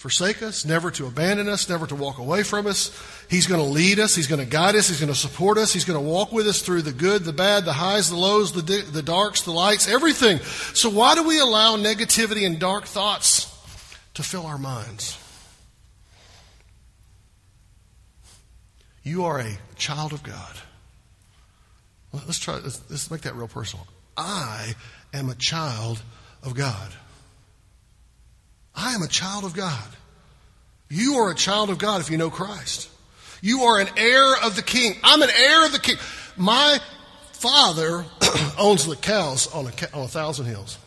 forsake 0.00 0.42
us, 0.42 0.64
never 0.64 0.90
to 0.90 1.06
abandon 1.06 1.46
us, 1.46 1.68
never 1.68 1.86
to 1.86 1.94
walk 1.94 2.16
away 2.16 2.42
from 2.42 2.66
us. 2.66 2.90
He's 3.28 3.46
going 3.46 3.60
to 3.60 3.66
lead 3.66 3.98
us. 3.98 4.14
He's 4.14 4.28
going 4.28 4.40
to 4.40 4.46
guide 4.46 4.74
us. 4.74 4.88
He's 4.88 4.98
going 4.98 5.12
to 5.12 5.18
support 5.18 5.58
us. 5.58 5.74
He's 5.74 5.84
going 5.84 6.02
to 6.02 6.08
walk 6.08 6.32
with 6.32 6.46
us 6.46 6.62
through 6.62 6.82
the 6.82 6.92
good, 6.92 7.24
the 7.24 7.34
bad, 7.34 7.66
the 7.66 7.74
highs, 7.74 8.08
the 8.08 8.16
lows, 8.16 8.52
the, 8.52 8.62
di- 8.62 8.80
the 8.80 9.02
darks, 9.02 9.42
the 9.42 9.50
lights, 9.50 9.88
everything. 9.88 10.38
So 10.38 10.88
why 10.88 11.14
do 11.14 11.22
we 11.22 11.38
allow 11.38 11.76
negativity 11.76 12.46
and 12.46 12.58
dark 12.58 12.84
thoughts 12.84 13.44
to 14.14 14.22
fill 14.22 14.46
our 14.46 14.56
minds? 14.56 15.18
You 19.02 19.24
are 19.24 19.38
a 19.40 19.58
child 19.76 20.14
of 20.14 20.22
God. 20.22 20.56
Let's 22.12 22.38
try, 22.38 22.54
let's, 22.54 22.82
let's 22.90 23.10
make 23.10 23.22
that 23.22 23.36
real 23.36 23.48
personal. 23.48 23.86
I 24.16 24.74
am 25.14 25.28
a 25.30 25.34
child 25.34 26.02
of 26.42 26.54
God. 26.54 26.92
I 28.74 28.94
am 28.94 29.02
a 29.02 29.08
child 29.08 29.44
of 29.44 29.54
God. 29.54 29.88
You 30.88 31.14
are 31.16 31.30
a 31.30 31.34
child 31.34 31.70
of 31.70 31.78
God 31.78 32.00
if 32.00 32.10
you 32.10 32.18
know 32.18 32.30
Christ. 32.30 32.88
You 33.42 33.62
are 33.62 33.80
an 33.80 33.88
heir 33.96 34.34
of 34.42 34.56
the 34.56 34.62
king. 34.62 34.96
I'm 35.04 35.22
an 35.22 35.30
heir 35.30 35.66
of 35.66 35.72
the 35.72 35.78
king. 35.78 35.96
My 36.36 36.78
father 37.32 38.04
owns 38.58 38.86
the 38.86 38.96
cows 38.96 39.46
on 39.52 39.66
a, 39.66 39.96
on 39.96 40.04
a 40.04 40.08
thousand 40.08 40.46
hills. 40.46 40.78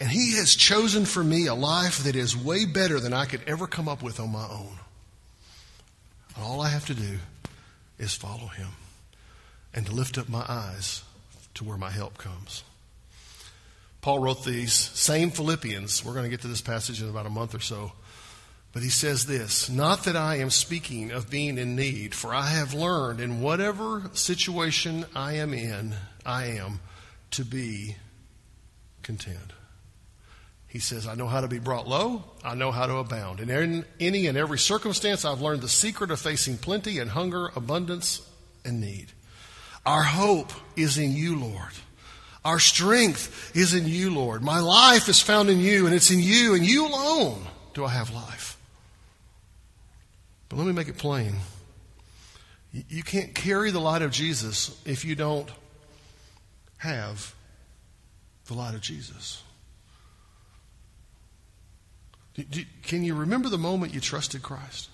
And 0.00 0.08
he 0.08 0.37
has 0.48 0.54
chosen 0.54 1.04
for 1.04 1.22
me 1.22 1.46
a 1.46 1.54
life 1.54 2.04
that 2.04 2.16
is 2.16 2.34
way 2.34 2.64
better 2.64 2.98
than 2.98 3.12
I 3.12 3.26
could 3.26 3.42
ever 3.46 3.66
come 3.66 3.86
up 3.86 4.02
with 4.02 4.18
on 4.18 4.32
my 4.32 4.48
own. 4.48 4.78
And 6.34 6.42
all 6.42 6.62
I 6.62 6.70
have 6.70 6.86
to 6.86 6.94
do 6.94 7.18
is 7.98 8.14
follow 8.14 8.46
him 8.46 8.68
and 9.74 9.84
to 9.84 9.92
lift 9.92 10.16
up 10.16 10.26
my 10.26 10.42
eyes 10.48 11.02
to 11.52 11.64
where 11.64 11.76
my 11.76 11.90
help 11.90 12.16
comes. 12.16 12.64
Paul 14.00 14.20
wrote 14.20 14.42
these 14.42 14.72
same 14.72 15.30
Philippians. 15.30 16.02
We're 16.02 16.14
going 16.14 16.24
to 16.24 16.30
get 16.30 16.40
to 16.40 16.48
this 16.48 16.62
passage 16.62 17.02
in 17.02 17.10
about 17.10 17.26
a 17.26 17.30
month 17.30 17.54
or 17.54 17.60
so. 17.60 17.92
But 18.72 18.82
he 18.82 18.88
says 18.88 19.26
this 19.26 19.68
Not 19.68 20.04
that 20.04 20.16
I 20.16 20.36
am 20.36 20.48
speaking 20.48 21.10
of 21.10 21.28
being 21.28 21.58
in 21.58 21.76
need, 21.76 22.14
for 22.14 22.32
I 22.32 22.46
have 22.46 22.72
learned 22.72 23.20
in 23.20 23.42
whatever 23.42 24.08
situation 24.14 25.04
I 25.14 25.34
am 25.34 25.52
in, 25.52 25.94
I 26.24 26.46
am 26.46 26.80
to 27.32 27.44
be 27.44 27.96
content. 29.02 29.52
He 30.68 30.80
says, 30.80 31.06
I 31.06 31.14
know 31.14 31.26
how 31.26 31.40
to 31.40 31.48
be 31.48 31.58
brought 31.58 31.88
low. 31.88 32.22
I 32.44 32.54
know 32.54 32.70
how 32.70 32.86
to 32.86 32.96
abound. 32.96 33.40
And 33.40 33.50
in 33.50 33.84
any 33.98 34.26
and 34.26 34.36
every 34.36 34.58
circumstance, 34.58 35.24
I've 35.24 35.40
learned 35.40 35.62
the 35.62 35.68
secret 35.68 36.10
of 36.10 36.20
facing 36.20 36.58
plenty 36.58 36.98
and 36.98 37.10
hunger, 37.10 37.50
abundance 37.56 38.20
and 38.66 38.80
need. 38.80 39.12
Our 39.86 40.02
hope 40.02 40.52
is 40.76 40.98
in 40.98 41.12
you, 41.12 41.38
Lord. 41.38 41.72
Our 42.44 42.58
strength 42.58 43.56
is 43.56 43.72
in 43.72 43.88
you, 43.88 44.12
Lord. 44.12 44.42
My 44.42 44.60
life 44.60 45.08
is 45.08 45.20
found 45.20 45.48
in 45.48 45.58
you, 45.58 45.86
and 45.86 45.94
it's 45.94 46.10
in 46.10 46.20
you, 46.20 46.54
and 46.54 46.64
you 46.64 46.86
alone 46.86 47.46
do 47.72 47.84
I 47.84 47.88
have 47.88 48.10
life. 48.10 48.58
But 50.48 50.56
let 50.56 50.66
me 50.66 50.72
make 50.72 50.88
it 50.88 50.98
plain. 50.98 51.34
You 52.72 53.02
can't 53.02 53.34
carry 53.34 53.70
the 53.70 53.80
light 53.80 54.02
of 54.02 54.10
Jesus 54.10 54.78
if 54.84 55.04
you 55.04 55.14
don't 55.14 55.48
have 56.76 57.34
the 58.46 58.54
light 58.54 58.74
of 58.74 58.82
Jesus. 58.82 59.42
Can 62.82 63.04
you 63.04 63.14
remember 63.14 63.48
the 63.48 63.58
moment 63.58 63.94
you 63.94 64.00
trusted 64.00 64.42
Christ? 64.42 64.88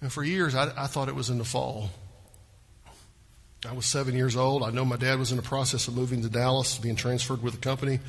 And 0.00 0.12
for 0.12 0.22
years, 0.22 0.54
I, 0.54 0.70
I, 0.76 0.86
thought 0.86 1.08
it 1.08 1.14
was 1.14 1.30
in 1.30 1.38
the 1.38 1.44
fall. 1.44 1.90
I 3.66 3.72
was 3.72 3.86
seven 3.86 4.14
years 4.14 4.36
old. 4.36 4.62
I 4.62 4.70
know 4.70 4.84
my 4.84 4.96
dad 4.96 5.18
was 5.18 5.30
in 5.30 5.36
the 5.36 5.42
process 5.42 5.88
of 5.88 5.96
moving 5.96 6.22
to 6.22 6.28
Dallas, 6.28 6.76
being 6.78 6.96
transferred 6.96 7.42
with 7.42 7.54
the 7.54 7.60
company. 7.60 8.00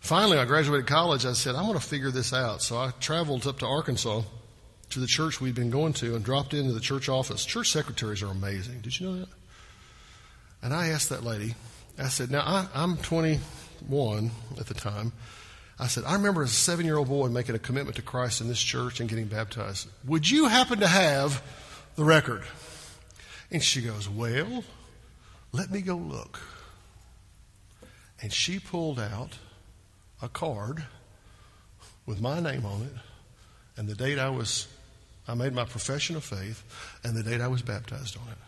Finally, 0.00 0.38
I 0.38 0.46
graduated 0.46 0.86
college. 0.86 1.26
I 1.26 1.34
said, 1.34 1.54
I'm 1.54 1.66
going 1.66 1.78
to 1.78 1.84
figure 1.84 2.10
this 2.10 2.32
out. 2.32 2.62
So 2.62 2.78
I 2.78 2.92
traveled 3.00 3.46
up 3.46 3.58
to 3.58 3.66
Arkansas 3.66 4.22
to 4.90 5.00
the 5.00 5.06
church 5.06 5.40
we'd 5.40 5.54
been 5.54 5.70
going 5.70 5.92
to 5.94 6.14
and 6.14 6.24
dropped 6.24 6.54
into 6.54 6.72
the 6.72 6.80
church 6.80 7.08
office. 7.08 7.44
Church 7.44 7.70
secretaries 7.70 8.22
are 8.22 8.30
amazing. 8.30 8.80
Did 8.80 8.98
you 8.98 9.06
know 9.06 9.18
that? 9.20 9.28
And 10.62 10.72
I 10.72 10.88
asked 10.88 11.10
that 11.10 11.24
lady, 11.24 11.54
I 11.98 12.08
said, 12.08 12.30
Now, 12.30 12.40
I, 12.40 12.68
I'm 12.74 12.96
20 12.96 13.40
one 13.88 14.30
at 14.58 14.66
the 14.66 14.74
time. 14.74 15.12
I 15.78 15.86
said, 15.86 16.04
I 16.04 16.14
remember 16.14 16.42
as 16.42 16.50
a 16.50 16.54
seven 16.54 16.86
year 16.86 16.96
old 16.96 17.08
boy 17.08 17.28
making 17.28 17.54
a 17.54 17.58
commitment 17.58 17.96
to 17.96 18.02
Christ 18.02 18.40
in 18.40 18.48
this 18.48 18.60
church 18.60 19.00
and 19.00 19.08
getting 19.08 19.26
baptized. 19.26 19.88
Would 20.06 20.30
you 20.30 20.46
happen 20.46 20.80
to 20.80 20.86
have 20.86 21.42
the 21.96 22.04
record? 22.04 22.42
And 23.50 23.62
she 23.62 23.82
goes, 23.82 24.08
Well, 24.08 24.64
let 25.52 25.70
me 25.70 25.80
go 25.80 25.96
look. 25.96 26.40
And 28.20 28.32
she 28.32 28.58
pulled 28.58 29.00
out 29.00 29.38
a 30.20 30.28
card 30.28 30.84
with 32.06 32.20
my 32.20 32.38
name 32.40 32.64
on 32.64 32.82
it 32.82 32.92
and 33.76 33.88
the 33.88 33.94
date 33.94 34.18
I 34.18 34.30
was, 34.30 34.68
I 35.26 35.34
made 35.34 35.52
my 35.52 35.64
profession 35.64 36.16
of 36.16 36.24
faith 36.24 36.62
and 37.04 37.16
the 37.16 37.22
date 37.22 37.40
I 37.40 37.48
was 37.48 37.62
baptized 37.62 38.16
on 38.16 38.28
it. 38.28 38.38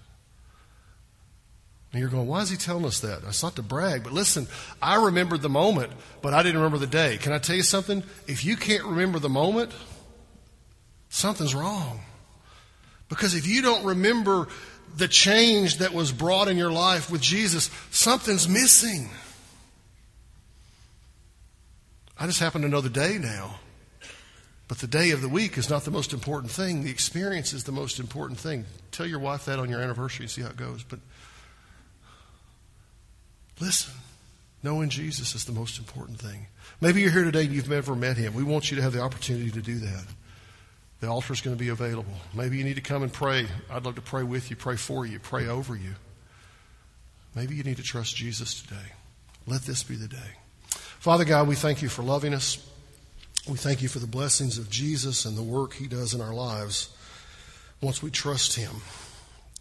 And 1.95 2.01
you're 2.01 2.11
going, 2.11 2.27
why 2.27 2.41
is 2.41 2.51
he 2.51 2.57
telling 2.57 2.85
us 2.87 2.99
that? 3.01 3.21
It's 3.23 3.45
not 3.45 3.55
to 3.55 3.63
brag, 3.63 4.03
but 4.03 4.13
listen, 4.13 4.49
I 4.83 5.05
remembered 5.05 5.43
the 5.43 5.49
moment, 5.49 5.93
but 6.23 6.35
I 6.35 6.43
didn't 6.43 6.57
remember 6.57 6.79
the 6.79 6.89
day. 6.89 7.19
Can 7.19 7.33
I 7.33 7.39
tell 7.39 7.55
you 7.55 7.63
something? 7.63 8.03
If 8.27 8.45
you 8.45 8.57
can't 8.57 8.83
remember 8.83 9.21
the 9.21 9.29
moment, 9.29 9.71
something's 11.09 11.55
wrong. 11.55 12.01
Because 13.09 13.37
if 13.37 13.47
you 13.47 13.63
don't 13.63 13.85
remember 13.85 14.49
the 14.97 15.07
change 15.07 15.79
that 15.79 15.95
was 15.95 16.11
brought 16.11 16.49
in 16.49 16.57
your 16.57 16.73
life 16.73 17.13
with 17.13 17.21
Jesus, 17.21 17.71
something's 17.93 18.49
missing. 18.49 19.09
I 22.19 22.27
just 22.27 22.41
happen 22.41 22.63
to 22.63 22.69
know 22.69 22.81
the 22.81 22.91
day 22.91 23.19
now. 23.19 23.61
But 24.67 24.79
the 24.79 24.89
day 24.89 25.13
of 25.13 25.21
the 25.21 25.29
week 25.29 25.59
is 25.59 25.71
not 25.71 25.85
the 25.85 25.93
most 25.93 26.13
important 26.13 26.51
thing. 26.51 26.83
The 26.83 26.91
experience 26.91 27.53
is 27.53 27.63
the 27.63 27.71
most 27.71 28.01
important 28.01 28.41
thing. 28.41 28.65
Tell 28.91 29.07
your 29.07 29.21
wife 29.21 29.45
that 29.45 29.61
on 29.61 29.71
your 29.71 29.81
anniversary, 29.81 30.25
and 30.25 30.31
see 30.33 30.43
how 30.43 30.49
it 30.49 30.57
goes. 30.57 30.83
But 30.83 30.99
Listen, 33.61 33.95
knowing 34.63 34.89
Jesus 34.89 35.35
is 35.35 35.45
the 35.45 35.53
most 35.53 35.79
important 35.79 36.19
thing. 36.19 36.47
Maybe 36.81 37.01
you're 37.01 37.11
here 37.11 37.25
today 37.25 37.45
and 37.45 37.53
you've 37.53 37.69
never 37.69 37.95
met 37.95 38.17
him. 38.17 38.35
We 38.35 38.43
want 38.43 38.71
you 38.71 38.77
to 38.77 38.83
have 38.83 38.93
the 38.93 39.01
opportunity 39.01 39.51
to 39.51 39.63
do 39.63 39.79
that. 39.79 40.05
The 41.01 41.09
altar 41.09 41.33
is 41.33 41.41
going 41.41 41.57
to 41.57 41.63
be 41.63 41.69
available. 41.69 42.15
Maybe 42.35 42.57
you 42.57 42.65
need 42.65 42.77
to 42.77 42.81
come 42.81 43.03
and 43.03 43.13
pray. 43.13 43.47
I'd 43.71 43.85
love 43.85 43.97
to 43.97 44.01
pray 44.01 44.23
with 44.23 44.51
you, 44.51 44.57
pray 44.57 44.77
for 44.77 45.05
you, 45.05 45.19
pray 45.19 45.47
over 45.47 45.77
you. 45.77 45.95
Maybe 47.35 47.55
you 47.55 47.63
need 47.63 47.77
to 47.77 47.83
trust 47.83 48.17
Jesus 48.17 48.63
today. 48.63 48.93
Let 49.47 49.63
this 49.63 49.83
be 49.83 49.97
the 49.97 50.09
day. 50.09 50.39
Father 50.99 51.25
God, 51.25 51.49
we 51.49 51.57
thank 51.57 51.83
you 51.83 51.89
for 51.89 52.03
loving 52.03 52.33
us. 52.33 52.67
We 53.47 53.59
thank 53.59 53.83
you 53.83 53.89
for 53.89 53.99
the 53.99 54.07
blessings 54.07 54.57
of 54.57 54.71
Jesus 54.71 55.27
and 55.27 55.37
the 55.37 55.43
work 55.43 55.75
he 55.75 55.87
does 55.87 56.15
in 56.15 56.23
our 56.23 56.33
lives 56.33 56.89
once 57.83 58.03
we 58.03 58.11
trust 58.11 58.57
him. 58.57 58.71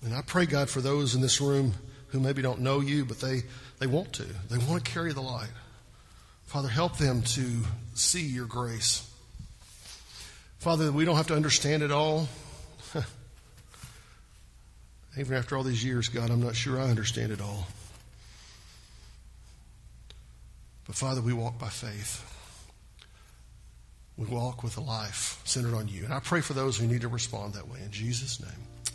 And 0.01 0.13
I 0.13 0.21
pray, 0.21 0.45
God, 0.45 0.69
for 0.69 0.79
those 0.79 1.15
in 1.15 1.21
this 1.21 1.41
room 1.41 1.73
who 2.07 2.19
maybe 2.19 2.41
don't 2.41 2.61
know 2.61 2.79
you, 2.79 3.03
but 3.03 3.19
they 3.19 3.41
they 3.83 3.87
want 3.87 4.13
to. 4.13 4.23
They 4.49 4.57
want 4.59 4.85
to 4.85 4.91
carry 4.91 5.11
the 5.11 5.19
light. 5.19 5.49
Father, 6.45 6.69
help 6.69 6.97
them 6.97 7.21
to 7.21 7.43
see 7.95 8.21
your 8.21 8.45
grace. 8.45 9.05
Father, 10.59 10.89
we 10.89 11.03
don't 11.03 11.17
have 11.17 11.27
to 11.27 11.35
understand 11.35 11.83
it 11.83 11.91
all. 11.91 12.29
Even 15.17 15.35
after 15.35 15.57
all 15.57 15.63
these 15.63 15.83
years, 15.83 16.07
God, 16.07 16.29
I'm 16.29 16.41
not 16.41 16.55
sure 16.55 16.79
I 16.79 16.83
understand 16.83 17.33
it 17.33 17.41
all. 17.41 17.67
But 20.87 20.95
Father, 20.95 21.19
we 21.19 21.33
walk 21.33 21.59
by 21.59 21.67
faith. 21.67 22.23
We 24.15 24.27
walk 24.27 24.63
with 24.63 24.77
a 24.77 24.81
life 24.81 25.41
centered 25.43 25.73
on 25.73 25.89
you. 25.89 26.05
And 26.05 26.13
I 26.13 26.21
pray 26.21 26.39
for 26.39 26.53
those 26.53 26.77
who 26.77 26.87
need 26.87 27.01
to 27.01 27.09
respond 27.09 27.55
that 27.55 27.67
way. 27.67 27.79
In 27.83 27.91
Jesus' 27.91 28.39
name. 28.39 28.72